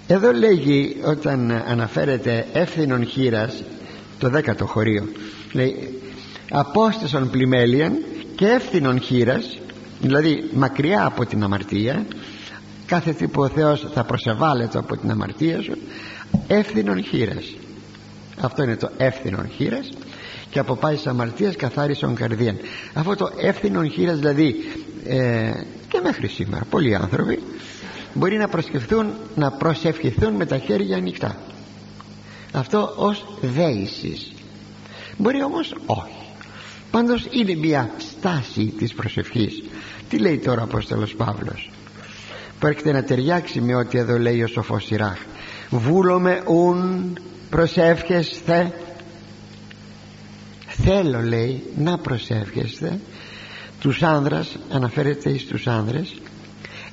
[0.06, 3.62] εδώ λέγει όταν αναφέρεται εύθυνον χείρας
[4.18, 5.04] το δέκατο χωρίο
[5.52, 6.00] λέει
[6.50, 7.92] απόστασον πλημέλιαν
[8.34, 9.58] και εύθυνον χείρας
[10.00, 12.06] δηλαδή μακριά από την αμαρτία
[12.86, 15.76] κάθε τι που ο Θεός θα προσεβάλλεται από την αμαρτία σου
[16.46, 17.54] εύθυνον χείρας
[18.40, 19.88] αυτό είναι το εύθυνον χείρας
[20.52, 22.56] και από πάσης αμαρτίας καθάρισον καρδίαν.
[22.92, 24.54] Αυτό το εύθυνον χείρας δηλαδή
[25.04, 25.50] ε,
[25.88, 27.42] και μέχρι σήμερα πολλοί άνθρωποι
[28.14, 31.36] μπορεί να προσκεφθούν να προσευχηθούν με τα χέρια ανοιχτά.
[32.52, 34.32] Αυτό ως δέησης.
[35.16, 36.22] Μπορεί όμως όχι.
[36.90, 39.62] Πάντως είναι μια στάση της προσευχής.
[40.08, 41.70] Τι λέει τώρα ο Απόστολος Παύλος;
[42.58, 45.18] Που έρχεται να ταιριάξει με ό,τι εδώ λέει ο σοφός Σιράχ.
[45.70, 47.18] Βούλομαι ουν
[47.50, 48.72] προσεύχεσθε
[50.76, 53.00] θέλω λέει να προσεύχεστε
[53.80, 56.14] τους άνδρας αναφέρεται εις τους άνδρες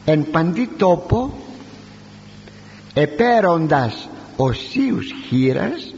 [0.05, 1.33] εν παντή τόπο
[2.93, 5.93] επέροντας οσίους χείρας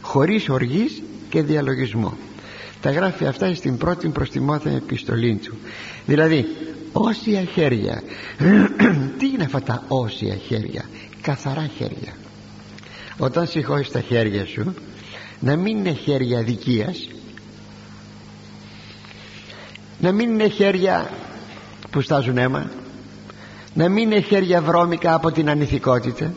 [0.00, 2.16] χωρίς οργής και διαλογισμό.
[2.80, 4.30] Τα γράφει αυτά στην πρώτη προς
[4.64, 5.56] επιστολή του.
[6.06, 6.46] Δηλαδή
[6.92, 8.02] όσια χέρια.
[9.18, 10.84] Τι είναι αυτά τα όσια χέρια;
[11.20, 12.12] Καθαρά χέρια.
[13.18, 14.74] Όταν σηκώσεις τα χέρια σου
[15.40, 17.08] να μην είναι χέρια αδικίας
[20.00, 21.10] να μην είναι χέρια
[21.90, 22.70] που στάζουν αίμα
[23.74, 26.32] να μην είναι χέρια βρώμικα από την ανηθικότητα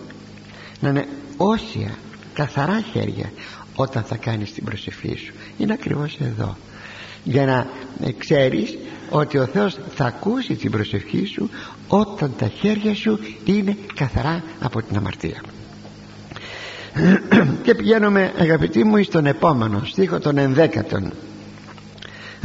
[0.79, 1.07] να είναι
[1.37, 1.97] όσια
[2.33, 3.31] καθαρά χέρια
[3.75, 5.33] όταν θα κάνεις την προσευχή σου.
[5.57, 6.57] Είναι ακριβώς εδώ.
[7.23, 7.67] Για να
[8.17, 8.77] ξέρεις
[9.09, 11.49] ότι ο Θεός θα ακούσει την προσευχή σου
[11.87, 15.41] όταν τα χέρια σου είναι καθαρά από την αμαρτία.
[17.63, 21.13] Και πηγαίνουμε αγαπητοί μου στον επόμενο στίχο των ενδέκατων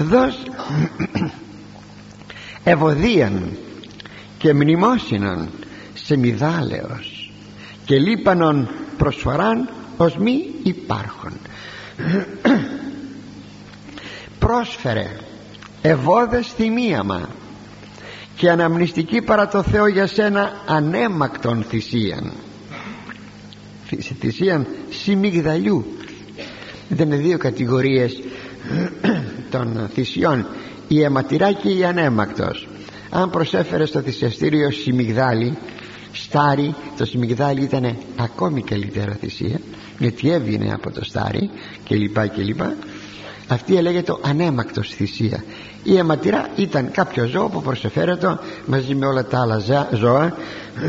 [0.02, 0.42] δώσ
[2.64, 3.56] ευωδίαν
[4.38, 5.48] και μνημόσυνον
[5.94, 7.32] σε μυδάλεως
[7.84, 11.32] και λίπανον προσφοράν ως μη υπάρχον.
[14.38, 15.06] Πρόσφερε
[15.82, 17.28] ευώδες θυμίαμα
[18.36, 22.32] και αναμνηστική παρά το Θεό για σένα ανέμακτον θυσίαν.
[24.18, 25.84] Θυσίαν σημιγδαλιού
[26.88, 28.22] δεν είναι δύο κατηγορίες
[29.50, 30.46] των θυσιών.
[30.88, 32.68] Η αιματηρά και η ανέμακτος.
[33.10, 35.58] Αν προσέφερε στο θυσιαστήριο σημιγδάλι
[36.12, 39.60] στάρι το σιμιγδάλι ήταν ακόμη καλύτερα θυσία
[39.98, 41.50] γιατί έβγαινε από το στάρι
[41.84, 42.76] και λοιπά και λοιπά
[43.48, 45.44] αυτή έλεγεται ανέμακτος θυσία.
[45.82, 49.58] Η αιματηρά ήταν κάποιο ζώο που προσεφέρετο μαζί με όλα τα άλλα
[49.92, 50.36] ζώα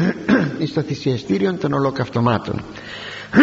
[0.72, 2.62] στο θυσιαστήριο των ολοκαυτωμάτων.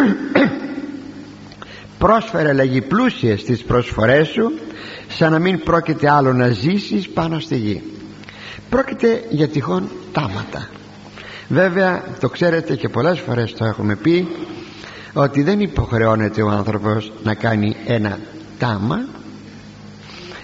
[1.98, 4.52] Πρόσφερε λέγει πλούσιες τις προσφορές σου
[5.08, 7.82] σαν να μην πρόκειται άλλο να ζήσεις πάνω στη γη.
[8.68, 10.68] Πρόκειται για τυχόν τάματα.
[11.48, 14.28] Βέβαια το ξέρετε και πολλές φορές το έχουμε πει
[15.12, 18.18] ότι δεν υποχρεώνεται ο άνθρωπος να κάνει ένα
[18.58, 19.06] τάμα.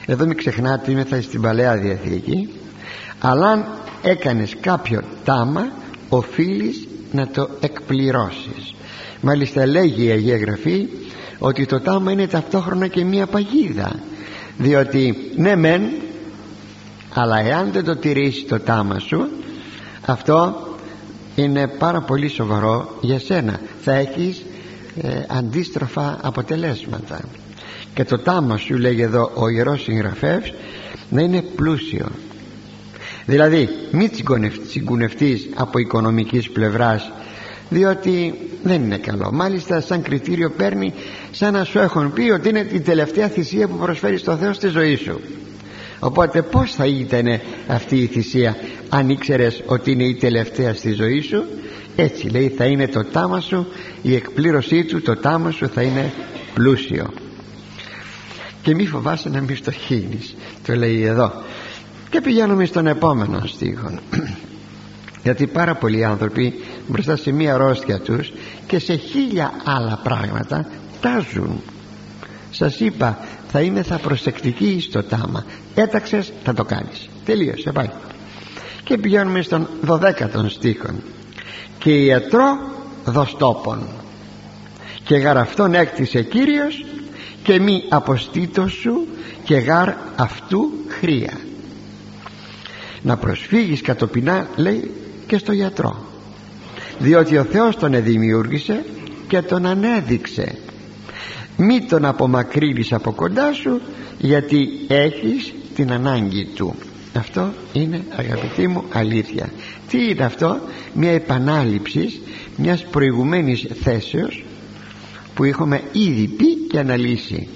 [0.06, 2.48] Εδώ μην ξεχνάτε είμαι θα στην Παλαιά Διαθήκη.
[3.18, 3.66] Αλλά αν
[4.02, 5.72] έκανες κάποιο τάμα
[6.08, 8.74] οφείλεις να το εκπληρώσεις.
[9.20, 10.88] Μάλιστα λέγει η Αγία Γραφή
[11.38, 13.92] ότι το τάμα είναι ταυτόχρονα και μία παγίδα
[14.59, 15.82] διότι ναι μεν
[17.14, 19.28] αλλά εάν δεν το τηρήσει το τάμα σου
[20.07, 20.57] αυτό
[21.34, 23.61] είναι πάρα πολύ σοβαρό για σένα.
[23.80, 24.42] Θα έχεις
[25.03, 27.20] ε, αντίστροφα αποτελέσματα.
[27.94, 30.53] Και το τάμα σου λέγει εδώ ο Ιερός Συγγραφεύς
[31.11, 32.07] να είναι πλούσιο.
[33.26, 34.11] Δηλαδή μην
[34.68, 37.12] τσιγκουνευτείς από οικονομικής πλευράς
[37.68, 39.30] διότι δεν είναι καλό.
[39.32, 40.92] Μάλιστα σαν κριτήριο παίρνει
[41.33, 44.68] σαν να σου έχουν πει ότι είναι η τελευταία θυσία που προσφέρει στο Θεό στη
[44.68, 45.20] ζωή σου.
[45.99, 47.26] Οπότε πως θα ήταν
[47.66, 48.57] αυτή η θυσία
[48.89, 51.45] αν ήξερες ότι είναι η τελευταία στη ζωή σου;
[51.97, 53.66] Έτσι λέει θα είναι το τάμα σου
[54.03, 56.12] η εκπλήρωσή του το τάμα σου θα είναι
[56.55, 57.07] πλούσιο.
[58.62, 61.33] Και μη φοβάσαι να μην φτωχύνεις το λέει εδώ.
[62.11, 63.91] Και πηγαίνουμε στον επόμενο στίχο.
[65.24, 66.55] Γιατί πάρα πολλοί άνθρωποι
[66.89, 68.33] μπροστά σε μία αρρώστια τους
[68.66, 70.66] και σε χίλια άλλα πράγματα
[71.03, 71.61] τάζουν
[72.53, 75.44] σας είπα θα είμαι θα προσεκτική στο τάμα.
[75.74, 77.09] Έταξες θα το κάνεις.
[77.24, 77.90] Τελείωσε πάει.
[78.84, 80.88] Και πηγαίνουμε στον 12ο στίχο
[81.78, 82.59] και ιατρό
[83.05, 83.86] δοστόπων
[85.05, 86.84] και γαραφτόν έκτισε Κύριος
[87.42, 89.07] και μη αποστήτω σου
[89.44, 91.32] και γάρ αυτού χρία.
[93.03, 94.90] Να προσφύγεις κατοπινά λέει
[95.26, 96.05] και στο γιατρό.
[96.98, 98.84] Διότι ο Θεός τον εδημιούργησε
[99.28, 100.59] και τον ανέδειξε
[101.57, 103.80] μη τον απομακρύνεις από κοντά σου
[104.18, 106.74] γιατί έχεις την ανάγκη του.
[107.16, 109.53] Αυτό είναι αγαπητή μου αλήθεια.
[109.88, 110.61] Τι είναι αυτό;
[110.94, 112.20] Μια επανάληψη
[112.57, 114.44] μιας προηγουμένης θέσεως
[115.34, 117.48] που είχαμε ήδη πει και αναλύσει.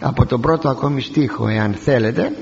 [0.00, 2.32] Από τον πρώτο ακόμη στίχο εάν θέλετε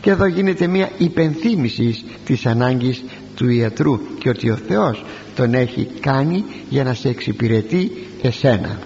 [0.00, 3.04] και εδώ γίνεται μια υπενθύμηση της ανάγκης
[3.36, 5.04] του ιατρού και ότι ο Θεός
[5.34, 7.90] τον έχει κάνει για να σε εξυπηρετεί
[8.22, 8.78] εσένα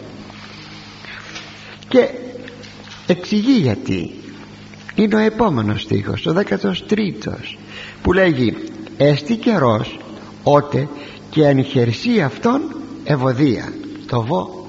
[1.91, 2.09] και
[3.07, 4.15] εξηγεί γιατί.
[4.95, 7.57] Είναι ο επόμενος στίχος ο 13ος
[8.03, 8.57] που λέγει
[8.97, 9.99] «Έστι καιρός
[10.43, 10.89] ότε
[11.31, 12.61] και αν χερσί αυτόν
[13.05, 13.73] ευωδία
[14.07, 14.67] το βο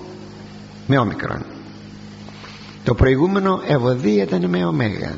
[0.88, 1.46] με όμικρον.
[2.84, 5.16] Το προηγούμενο ευωδία ήταν με ωμέγα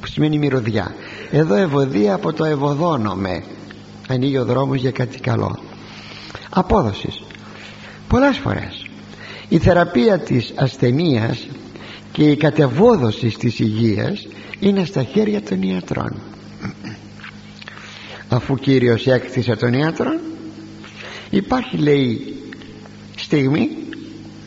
[0.00, 0.94] που σημαίνει μυρωδιά.
[1.30, 3.44] Εδώ ευωδία από το ευωδόνομαι
[4.08, 5.58] ανοίγει ο δρόμος για κάτι καλό.
[6.50, 7.22] Απόδοσης.
[8.08, 8.83] Πολλές φορές
[9.48, 11.46] η θεραπεία της ασθενείας
[12.12, 14.26] και η κατεβόδοση της υγείας
[14.60, 16.14] είναι στα χέρια των ιατρών.
[18.28, 20.18] Αφού Κύριος έκτισε τον ιατρών
[21.30, 22.36] υπάρχει λέει
[23.16, 23.68] στιγμή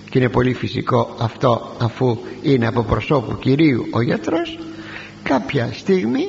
[0.10, 4.60] και είναι πολύ φυσικό αυτό αφού είναι από προσώπου Κυρίου ο γιατρός
[5.24, 6.28] κάποια στιγμή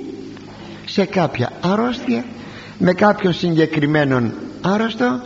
[0.87, 2.25] σε κάποια αρρώστια
[2.79, 5.21] με κάποιον συγκεκριμένον άρρωστο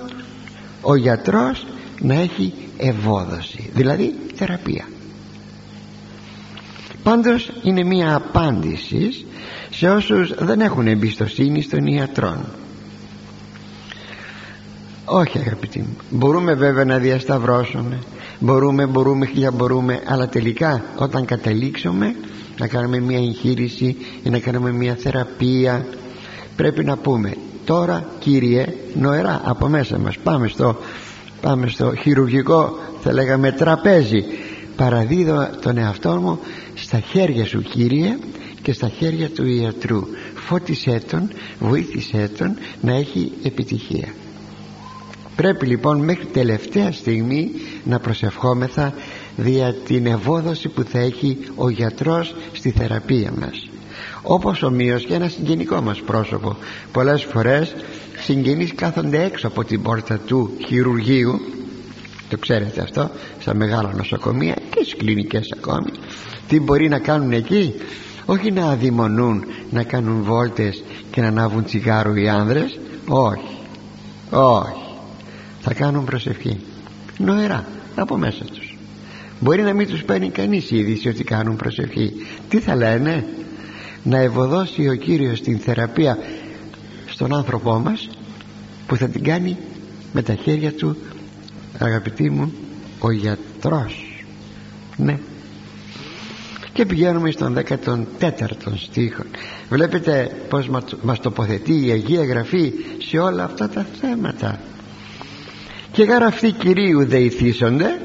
[0.80, 1.66] ο γιατρός
[2.00, 2.52] να έχει
[2.82, 4.88] ευόδοση δηλαδή θεραπεία.
[7.02, 9.26] Πάντως είναι μια απάντηση
[9.70, 12.44] σε όσους δεν έχουν εμπιστοσύνη στον ιατρών
[15.14, 15.96] όχι αγαπητοί μου.
[16.10, 17.98] Μπορούμε βέβαια να διασταυρώσουμε.
[18.38, 22.14] Μπορούμε, μπορούμε, χιλιά μπορούμε αλλά τελικά όταν καταλήξουμε
[22.58, 25.86] να κάνουμε μια εγχείρηση ή να κάνουμε μια θεραπεία
[26.56, 30.76] πρέπει να πούμε τώρα Κύριε νοερά από μέσα μας πάμε στο,
[31.42, 34.24] πάμε στο χειρουργικό θα λέγαμε τραπέζι.
[34.76, 36.38] Παραδίδω τον εαυτό μου
[36.74, 38.18] στα χέρια σου Κύριε
[38.62, 40.02] και στα χέρια του ιατρού.
[40.34, 44.08] Φώτισέ τον, βοήθησέ τον να έχει επιτυχία.
[45.36, 47.50] Πρέπει λοιπόν μέχρι τελευταία στιγμή
[47.84, 48.94] να προσευχόμεθα
[49.36, 53.68] δια την ευόδοση που θα έχει ο γιατρός στη θεραπεία μας.
[54.22, 56.56] Όπως ομοίως και ένα συγγενικό μας πρόσωπο
[56.92, 57.74] πολλές φορές
[58.22, 61.40] συγγενείς κάθονται έξω από την πόρτα του χειρουργείου.
[62.28, 65.90] Το ξέρετε αυτό στα μεγάλα νοσοκομεία και στις κλινικές ακόμη.
[66.48, 67.74] Τι μπορεί να κάνουν εκεί;
[68.26, 72.78] Όχι να αδειμονούν να κάνουν βόλτες και να ανάβουν τσιγάρο οι άνδρες.
[73.08, 73.56] Όχι.
[74.30, 74.82] Όχι.
[75.60, 76.60] Θα κάνουν προσευχή.
[77.18, 78.76] Νοερά από μέσα τους.
[79.40, 82.12] Μπορεί να μην τους παίρνει κανείς η είδηση ότι κάνουν προσευχή.
[82.48, 83.24] Τι θα λένε;
[84.02, 86.18] Να ευωδώσει ο Κύριος την θεραπεία
[87.12, 88.08] στον άνθρωπό μας
[88.86, 89.56] που θα την κάνει
[90.12, 90.96] με τα χέρια του
[91.78, 92.52] αγαπητοί μου
[92.98, 94.24] ο γιατρός.
[94.96, 95.18] Ναι.
[96.72, 99.22] Και πηγαίνουμε στον 14ο στίχο.
[99.68, 100.68] Βλέπετε πως
[101.02, 102.72] μας τοποθετεί η Αγία Γραφή
[103.08, 104.60] σε όλα αυτά τα θέματα.
[105.92, 108.00] Και γραφτεί Κυρίου δεηθήσονται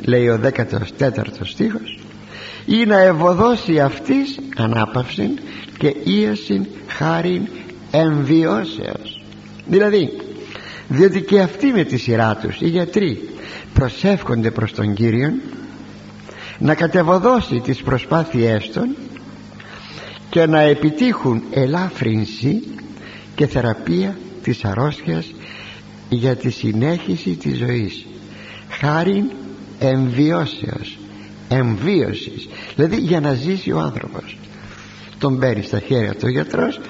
[0.00, 1.98] λέει ο 14ο στίχος
[2.66, 5.34] ή να ευωδώσει αυτής ανάπαυση
[5.78, 7.48] και ίασιν χάριν
[7.92, 9.22] εμβιώσεως.
[9.66, 10.12] Δηλαδή
[10.88, 13.28] διότι και αυτοί με τη σειρά τους οι γιατροί
[13.74, 15.32] προσεύχονται προς τον Κύριο
[16.58, 18.96] να κατεβοδώσει τις προσπάθειές των
[20.30, 22.62] και να επιτύχουν ελάφρυνση
[23.34, 25.34] και θεραπεία της αρρώστιας
[26.08, 28.06] για τη συνέχιση της ζωής.
[28.68, 29.24] Χάριν
[29.78, 30.98] εμβιώσεως
[31.48, 32.48] εμβίωσης.
[32.74, 34.36] Δηλαδή για να ζήσει ο άνθρωπος.
[35.18, 36.80] Τον παίρνει στα χέρια του ο γιατρός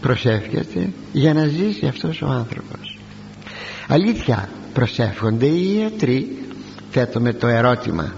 [0.00, 2.98] προσεύχεται για να ζήσει αυτός ο άνθρωπος.
[3.88, 6.38] Αλήθεια προσεύχονται οι ιατροί.
[6.90, 8.12] Θέτω με το ερώτημα.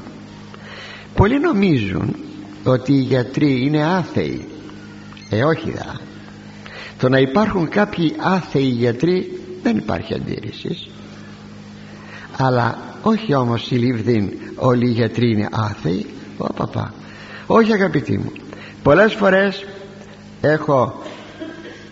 [1.15, 2.17] Πολλοί νομίζουν
[2.65, 4.49] ότι οι γιατροί είναι άθεοι.
[5.31, 6.01] Ε όχι δα.
[6.99, 10.89] Το να υπάρχουν κάποιοι άθεοι γιατροί δεν υπάρχει αντίρρησης.
[12.37, 16.07] Αλλά όχι όμως συλλήβδην όλοι οι γιατροί είναι άθεοι.
[16.39, 16.95] Ω, παπά.
[17.47, 18.33] όχι αγαπητοί μου.
[18.83, 19.65] Πολλές φορές
[20.41, 21.03] έχω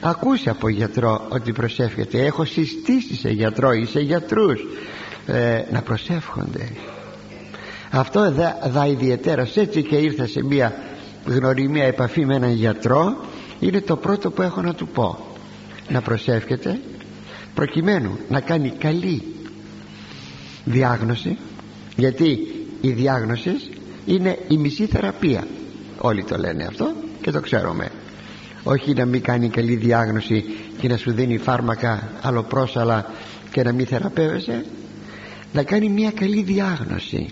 [0.01, 2.25] ακούσει από γιατρό ότι προσεύχεται.
[2.25, 4.67] Έχω συστήσει σε γιατρό ή σε γιατρούς
[5.27, 6.69] ε, να προσεύχονται.
[7.91, 10.75] Αυτό δα, δα ιδιαίτερα έτσι και ήρθα σε μια
[11.27, 13.17] γνωριμία επαφή με έναν γιατρό
[13.61, 15.27] είναι το πρώτο που έχω να του πω.
[15.89, 16.81] Να προσεύχεται
[17.55, 19.23] προκειμένου να κάνει καλή
[20.65, 21.37] διάγνωση
[21.97, 22.39] γιατί
[22.81, 23.51] η διάγνωση
[24.07, 25.47] είναι η μισή θεραπεία.
[25.99, 26.93] Όλοι το λένε αυτό
[27.23, 27.91] και το ξέρουμε
[28.63, 30.45] όχι να μην κάνει καλή διάγνωση
[30.79, 33.11] και να σου δίνει φάρμακα αλλοπρόσαλα
[33.51, 34.65] και να μην θεραπεύεσαι
[35.53, 37.29] να κάνει μια καλή διάγνωση.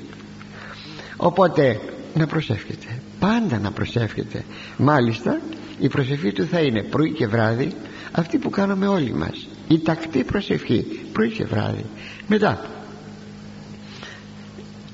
[1.16, 1.80] Οπότε
[2.14, 2.86] να προσεύχεται.
[3.18, 4.44] Πάντα να προσεύχεται.
[4.76, 5.40] Μάλιστα
[5.78, 7.72] η προσευχή του θα είναι πρωί και βράδυ
[8.12, 9.48] αυτή που κάνουμε όλοι μας.
[9.68, 11.84] Η τακτή προσευχή πρωί και βράδυ.
[12.26, 12.60] Μετά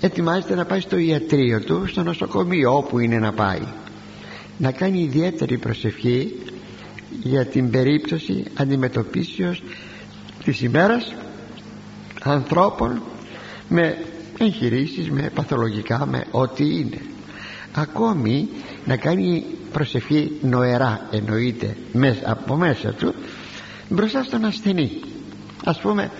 [0.00, 3.60] ετοιμάζεται να πάει στο ιατρείο του στο νοσοκομείο όπου είναι να πάει
[4.62, 6.34] να κάνει ιδιαίτερη προσευχή
[7.22, 9.62] για την περίπτωση αντιμετωπίσεως
[10.44, 11.14] της ημέρας
[12.22, 13.02] ανθρώπων
[13.68, 13.98] με
[14.38, 17.00] εγχειρήσεις, με παθολογικά, με ό,τι είναι.
[17.74, 18.48] Ακόμη
[18.84, 21.76] να κάνει προσευχή νοερά εννοείται
[22.24, 23.14] από μέσα του
[23.88, 24.90] μπροστά στον ασθενή.
[25.64, 26.10] Ας πούμε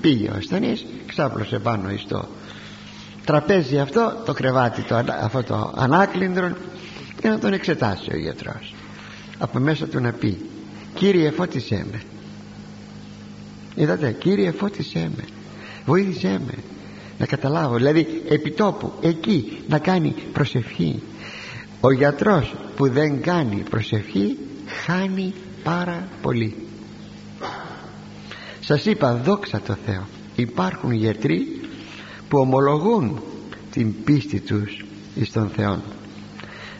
[0.00, 2.28] πήγε ο ασθενής ξάπλωσε πάνω στο
[3.24, 6.52] τραπέζι αυτό το κρεβάτι το, αυτό το ανάκλυντρο
[7.24, 8.74] και να τον εξετάσει ο γιατρός.
[9.38, 10.38] Από μέσα του να πει
[10.94, 12.02] Κύριε φώτισέ με
[13.74, 15.24] είδατε Κύριε φώτισέ με
[15.86, 16.54] βοήθησέ με
[17.18, 21.02] να καταλάβω δηλαδή επιτόπου εκεί να κάνει προσευχή.
[21.80, 26.54] Ο γιατρός που δεν κάνει προσευχή χάνει πάρα πολύ.
[28.60, 30.06] Σας είπα δόξα τω Θεώ
[30.36, 31.60] υπάρχουν γιατροί
[32.28, 33.22] που ομολογούν
[33.70, 35.82] την πίστη τους εις τον Θεό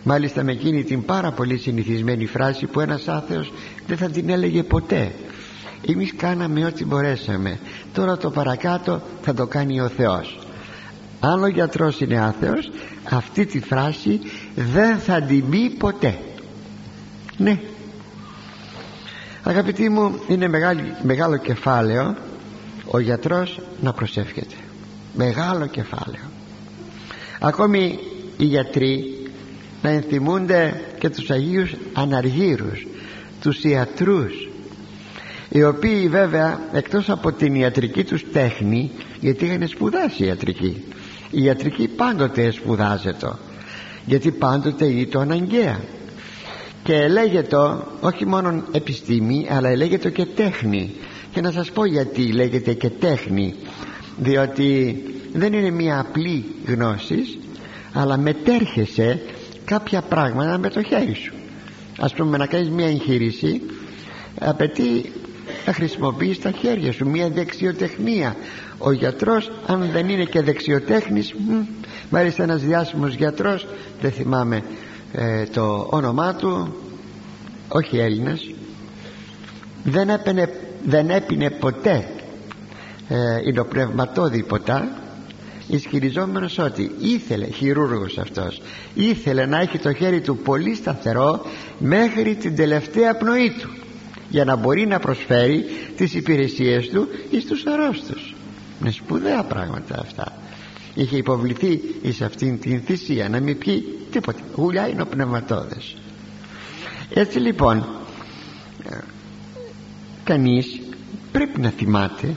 [0.05, 3.53] μάλιστα με εκείνη την πάρα πολύ συνηθισμένη φράση που ένας άθεος
[3.87, 5.13] δεν θα την έλεγε ποτέ.
[5.87, 7.59] Εμείς κάναμε ό,τι μπορέσαμε.
[7.93, 10.39] Τώρα το παρακάτω θα το κάνει ο Θεός
[11.27, 12.71] αν ο γιατρός είναι άθεος
[13.05, 14.21] αυτή τη φράση
[14.55, 16.19] δεν θα την πει ποτέ.
[17.37, 17.61] Ναι.
[19.43, 20.49] Αγαπητοί μου είναι
[21.03, 22.17] μεγάλο κεφάλαιο
[22.91, 24.55] ο γιατρός να προσεύχεται.
[25.15, 26.31] Μεγάλο κεφάλαιο.
[27.41, 27.99] Ακόμη
[28.37, 29.14] οι γιατροί
[29.85, 32.87] να ενθυμούνται και τους Αγίους Αναργύρους
[33.41, 34.49] τους ιατρούς
[35.49, 40.85] οι οποίοι βέβαια εκτός από την ιατρική τους τέχνη γιατί είχαν σπουδάσει ιατρική
[41.31, 43.29] η ιατρική πάντοτε σπουδάζεται
[44.07, 45.81] γιατί πάντοτε ήταν αναγκαία.
[46.83, 47.57] Και λέγεται
[48.01, 50.95] όχι μόνο επιστήμη αλλά λέγεται και τέχνη.
[51.33, 53.55] Και να σας πω γιατί λέγεται και τέχνη.
[54.19, 57.39] Διότι δεν είναι μια απλή γνώσης
[57.93, 59.21] αλλά μετέρχεσαι
[59.65, 61.35] κάποια πράγματα με το χέρι σου.
[61.99, 63.61] Ας πούμε να κάνεις μια εγχείρηση
[64.41, 65.13] απαιτεί
[65.67, 68.37] να χρησιμοποιείς τα χέρια σου μια δεξιοτεχνία.
[68.79, 71.35] Ο γιατρός αν δεν είναι και δεξιοτέχνης
[72.11, 73.67] μάλιστα ένας διάσημος γιατρός
[74.01, 74.63] δεν θυμάμαι
[75.13, 76.75] ε, το όνομά του
[77.69, 78.51] όχι Έλληνας
[79.85, 80.49] δεν έπαινε,
[80.85, 82.09] δεν έπινε ποτέ
[83.09, 83.39] ε,
[84.47, 85.04] ποτά
[85.69, 88.61] ισχυριζόμενος ότι ήθελε χειρούργος αυτός
[88.95, 91.47] ήθελε να έχει το χέρι του πολύ σταθερό
[91.79, 93.69] μέχρι την τελευταία πνοή του
[94.29, 95.65] για να μπορεί να προσφέρει
[95.97, 98.35] τις υπηρεσίες του εις τους αρρώστους.
[98.81, 100.33] Είναι σπουδαία πράγματα αυτά.
[100.95, 105.97] Είχε υποβληθεί εις αυτήν την θυσία να μην πει τίποτα γουλιά είναι ο πνευματόδες
[107.15, 107.85] έτσι λοιπόν
[110.25, 110.81] κανείς
[111.33, 112.35] πρέπει να θυμάται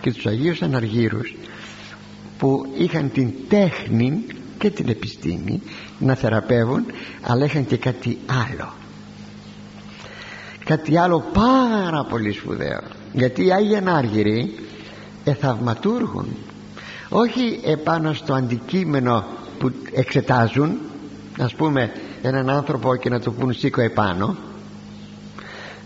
[0.00, 1.34] και τους Αγίους Αναργύρους
[2.38, 4.24] που είχαν την τέχνη
[4.58, 5.62] και την επιστήμη
[5.98, 6.84] να θεραπεύουν
[7.22, 8.72] αλλά είχαν και κάτι άλλο.
[10.64, 12.80] Κάτι άλλο πάρα πολύ σπουδαίο.
[13.12, 14.54] Γιατί οι Άγιοι Ανάργυροι
[15.24, 16.26] εθαυματούργουν
[17.08, 19.24] όχι επάνω στο αντικείμενο
[19.58, 20.78] που εξετάζουν
[21.38, 24.36] ας πούμε έναν άνθρωπο και να του πούν σήκω επάνω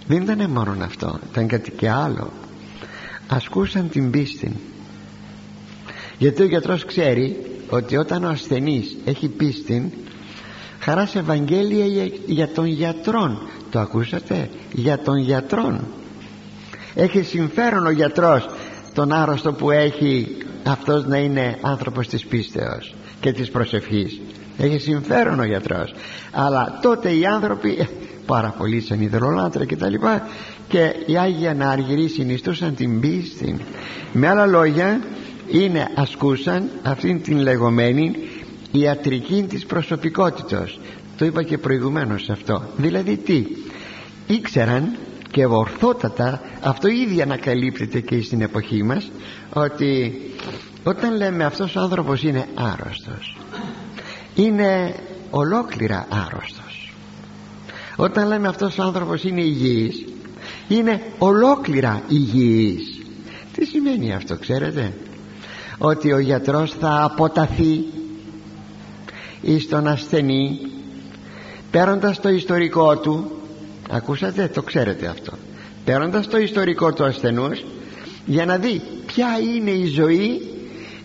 [0.07, 2.30] δεν ήταν μόνο αυτό ήταν κάτι και άλλο.
[3.28, 4.57] Ασκούσαν την πίστη
[6.18, 7.36] γιατί ο γιατρός ξέρει
[7.68, 9.92] ότι όταν ο ασθενής έχει πίστη
[10.80, 13.48] χαράς Ευαγγέλια για τον γιατρόν.
[13.70, 15.80] Το ακούσατε; Για τον γιατρόν.
[16.94, 18.48] Έχει συμφέρον ο γιατρός
[18.94, 24.20] τον άρρωστο που έχει αυτός να είναι άνθρωπος της πίστεως και της προσευχής.
[24.58, 25.94] Έχει συμφέρον ο γιατρός.
[26.32, 27.84] Αλλά τότε οι άνθρωποι ε,
[28.26, 30.28] πάρα πολλοί σαν υδρολάτρα και τα λοιπά
[30.68, 33.56] και οι Άγιοι Ανάργυροι συνιστούσαν την πίστη.
[34.12, 35.00] Με άλλα λόγια
[35.51, 38.12] είναι ασκούσαν αυτήν την λεγόμενη
[38.72, 40.78] ιατρική της προσωπικότητας
[41.16, 42.62] το είπα και προηγουμένως αυτό.
[42.76, 43.46] Δηλαδή τι;
[44.26, 44.96] Ήξεραν
[45.30, 49.11] και ορθότατα αυτό ήδη ανακαλύπτεται και στην εποχή μας
[49.53, 50.20] ότι
[50.84, 53.36] όταν λέμε αυτός ο άνθρωπος είναι άρρωστος
[54.34, 54.94] είναι
[55.30, 56.92] ολόκληρα άρρωστος.
[57.96, 60.05] Όταν λέμε αυτός ο άνθρωπος είναι υγιής
[60.68, 63.01] είναι ολόκληρα υγιής.
[63.53, 64.92] Τι σημαίνει αυτό ξέρετε;
[65.78, 67.84] Ότι ο γιατρός θα αποταθεί
[69.42, 70.58] εις τον ασθενή
[71.70, 73.30] παίρνοντας το ιστορικό του
[73.90, 75.32] ακούσατε το ξέρετε αυτό
[75.84, 77.64] παίρνοντας το ιστορικό του ασθενούς
[78.26, 80.48] για να δει ποια είναι η ζωή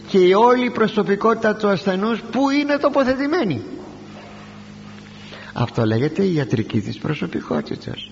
[0.07, 3.61] και η όλη προσωπικότητα του ασθενούς που είναι τοποθετημένη.
[5.53, 8.09] Αυτό λέγεται η ιατρική της προσωπικότητας.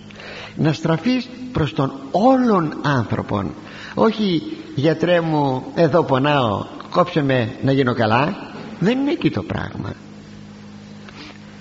[0.56, 3.54] Να στραφείς προς τον όλων άνθρωπον
[3.94, 4.42] όχι
[4.76, 6.66] γιατρέ μου εδώ πονάω.
[6.90, 8.36] Κόψε με να γίνω καλά.
[8.80, 9.94] Δεν είναι εκεί το πράγμα.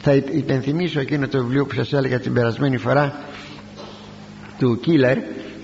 [0.01, 3.15] Θα υπενθυμίσω εκείνο το βιβλίο που σας έλεγα την περασμένη φορά
[4.59, 5.19] του Κίλερ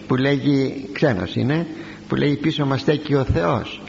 [0.07, 1.67] που λέγει ξένος είναι
[2.09, 3.81] που λέει πίσω μας στέκει ο Θεός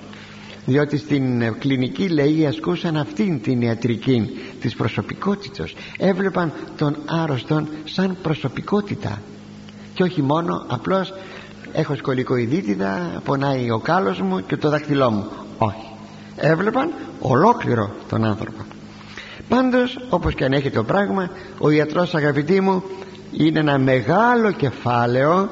[0.67, 4.29] διότι στην κλινική λέει ασκούσαν αυτήν την ιατρική
[4.61, 9.21] της προσωπικότητας έβλεπαν τον άρρωστον σαν προσωπικότητα.
[9.93, 11.13] Και όχι μόνο απλώς
[11.77, 15.25] έχω σκολικοειδίτιδα πονάει ο κάλος μου και το δάχτυλό μου.
[15.57, 15.85] Όχι.
[16.35, 18.61] Έβλεπαν ολόκληρο τον άνθρωπο.
[19.47, 22.83] Πάντως όπως και αν έχει το πράγμα ο ιατρός αγαπητοί μου
[23.31, 25.49] είναι ένα μεγάλο κεφάλαιο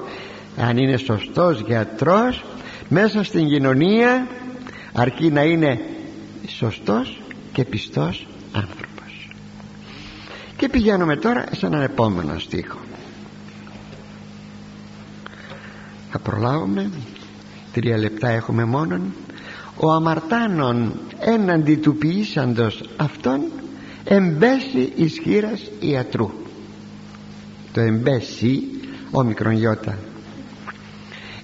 [0.57, 2.43] αν είναι σωστός γιατρός
[2.89, 4.27] μέσα στην κοινωνία
[4.93, 5.79] αρκεί να είναι
[6.47, 7.21] σωστός
[7.51, 9.29] και πιστός άνθρωπος.
[10.57, 12.77] Και πηγαίνουμε τώρα σε έναν επόμενο στίχο
[16.15, 16.89] θα προλάβουμε.
[17.73, 19.13] Τρία λεπτά έχουμε μόνον.
[19.77, 23.41] Ο αμαρτάνων έναντι του ποιήσαντος αυτόν
[24.03, 26.31] εμπέσει ισχύρας ιατρού.
[27.73, 28.63] Το εμπέσει
[29.11, 29.97] ο μικρονιώτα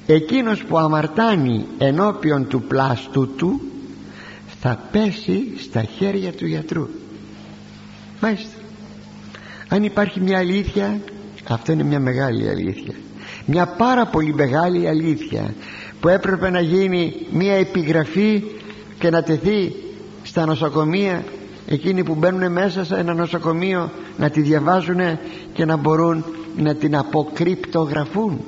[0.06, 3.62] εκείνος που αμαρτάνει ενώπιον του πλάστου του
[4.62, 6.88] θα πέσει στα χέρια του γιατρού.
[8.22, 8.56] Μάλιστα.
[9.68, 11.00] Αν υπάρχει μια αλήθεια
[11.48, 12.94] αυτό είναι μια μεγάλη αλήθεια
[13.46, 15.54] μια πάρα πολύ μεγάλη αλήθεια
[16.00, 18.44] που έπρεπε να γίνει μια επιγραφή
[19.00, 19.76] και να τεθεί
[20.24, 21.24] στα νοσοκομεία
[21.68, 25.00] εκείνοι που μπαίνουν μέσα σε ένα νοσοκομείο να τη διαβάζουν
[25.54, 26.26] και να μπορούν
[26.58, 28.40] να την αποκρυπτογραφούν.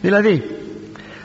[0.00, 0.42] Δηλαδή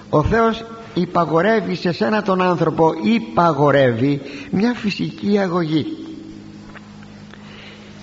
[0.10, 5.86] ο Θεός υπαγορεύει σε σένα τον άνθρωπο υπαγορεύει μια φυσική αγωγή.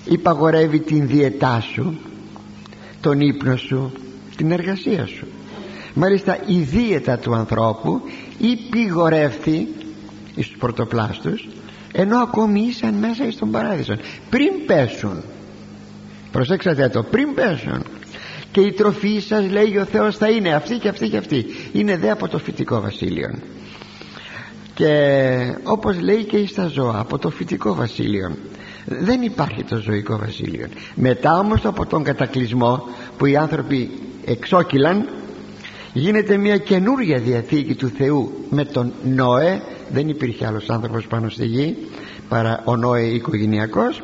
[0.05, 1.97] Υπαγορεύει την διαιτά σου
[3.01, 3.91] τον ύπνο σου
[4.37, 5.27] την εργασία σου.
[5.93, 8.01] Μάλιστα η δίαιτα του ανθρώπου
[8.37, 9.67] υπηγορεύθη
[10.31, 11.47] στους πρωτοπλάστους
[11.91, 13.97] ενώ ακόμη ήσαν μέσα στον παράδεισο
[14.29, 15.23] πριν πέσουν
[16.31, 17.83] προσέξατε το πριν πέσουν
[18.51, 21.97] και η τροφή σας λέει ο Θεός θα είναι αυτή και αυτή και αυτή είναι
[21.97, 23.39] δε από το φυτικό βασίλειο
[24.73, 28.37] και όπως λέει και στα ζώα από το φυτικό βασίλειο
[28.85, 33.89] δεν υπάρχει το ζωικό βασίλειο μετά όμως από τον κατακλυσμό που οι άνθρωποι
[34.27, 35.09] εξόκυλαν
[35.93, 39.61] γίνεται μια καινούργια διαθήκη του Θεού με τον Νόε.
[39.89, 41.77] Δεν υπήρχε άλλος άνθρωπος πάνω στη γη
[42.29, 44.01] παρά ο Νόε οικογενειακός.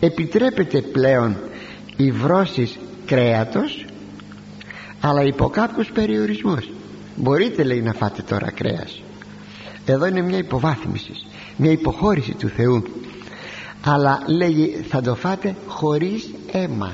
[0.00, 1.36] Επιτρέπεται πλέον
[1.96, 3.84] η βρώσεις κρέατος
[5.00, 6.70] αλλά υπό κάποιους περιορισμούς.
[7.16, 9.02] Μπορείτε λέει να φάτε τώρα κρέας.
[9.86, 11.12] Εδώ είναι μια υποβάθμιση
[11.56, 12.82] μια υποχώρηση του Θεού.
[13.84, 16.92] Αλλά λέγει θα το φάτε χωρίς αίμα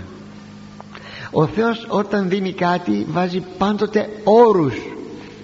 [1.30, 4.74] ο Θεός όταν δίνει κάτι βάζει πάντοτε όρους.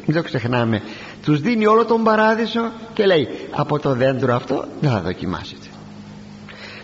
[0.07, 0.83] Μην το ξεχνάμε.
[1.23, 5.67] Τους δίνει όλο τον παράδεισο και λέει από το δέντρο αυτό δεν θα δοκιμάσετε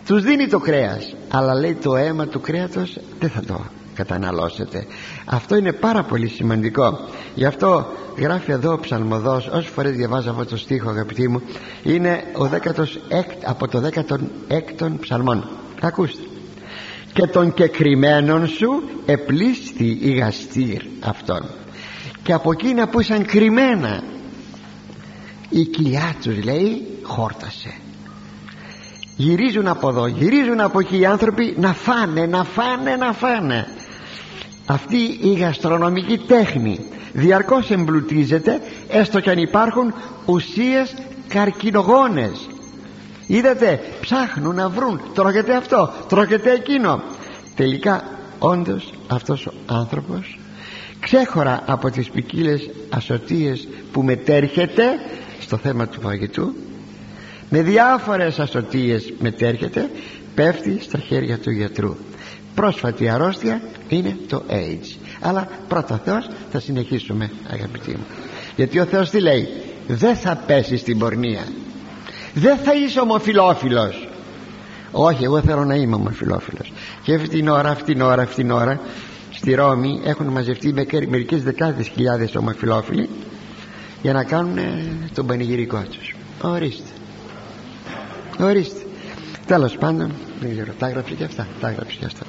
[0.07, 3.61] τους δίνει το κρέας αλλά λέει το αίμα του κρέατος δεν θα το
[3.95, 4.87] καταναλώσετε
[5.25, 6.99] αυτό είναι πάρα πολύ σημαντικό.
[7.35, 7.87] Γι' αυτό
[8.17, 11.43] γράφει εδώ ο ψαλμοδός όσες φορές διαβάζω αυτό το στίχο αγαπητοί μου
[11.83, 12.85] είναι ο 16,
[13.45, 15.49] από το 16ο ψαλμόν.
[15.81, 16.23] Ακούστε
[17.13, 21.51] και των κεκριμένων σου επλήστη η γαστήρ αυτών
[22.23, 24.03] και από εκείνα που ήσαν κρυμμένα
[25.49, 27.75] η κοιλιά τους λέει χόρτασε.
[29.17, 33.67] Γυρίζουν από εδώ γυρίζουν από εκεί οι άνθρωποι να φάνε να φάνε να φάνε.
[34.67, 36.79] Αυτή η γαστρονομική τέχνη
[37.13, 39.95] διαρκώς εμπλουτίζεται έστω και αν υπάρχουν
[40.27, 40.95] ουσίες
[41.29, 42.49] καρκινογόνες
[43.37, 45.01] είδατε ψάχνουν να βρουν.
[45.14, 47.03] Τρώγεται αυτό τρώγεται εκείνο.
[47.55, 48.05] Τελικά
[48.39, 50.39] όντως αυτός ο άνθρωπος
[51.01, 54.85] ξέχωρα από τις ποικίλες ασωτίες που μετέρχεται
[55.41, 56.55] στο θέμα του φαγητού
[57.51, 59.91] με διάφορες ασωτίες μετέρχεται
[60.35, 61.97] πέφτει στα χέρια του γιατρού.
[62.55, 64.97] Πρόσφατη αρρώστια είναι το AIDS.
[65.20, 68.07] Αλλά πρώτα Θεός θα συνεχίσουμε αγαπητοί μου.
[68.57, 69.49] Γιατί ο Θεός τι λέει;
[69.87, 71.45] Δεν θα πέσει στην πορνεία
[72.35, 74.09] δεν θα είσαι ομοφιλόφιλος
[74.93, 76.72] όχι εγώ θέλω να είμαι ομοφιλόφιλος
[77.03, 78.80] και αυτή την ώρα αυτή την ώρα αυτή την ώρα
[79.30, 80.72] στη Ρώμη έχουν μαζευτεί
[81.09, 83.09] μερικές δεκάδες χιλιάδες ομοφιλόφιλοι
[84.03, 84.59] για να κάνουν
[85.14, 86.14] τον πανηγυρικό τους.
[86.43, 86.89] Ορίστε.
[88.41, 88.80] Ορίστε.
[89.47, 92.24] Τέλος πάντων δεν ξέρω τα έγραψε και αυτά τα έγραψε και αυτά.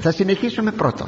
[0.00, 1.06] Θα συνεχίσουμε πρώτο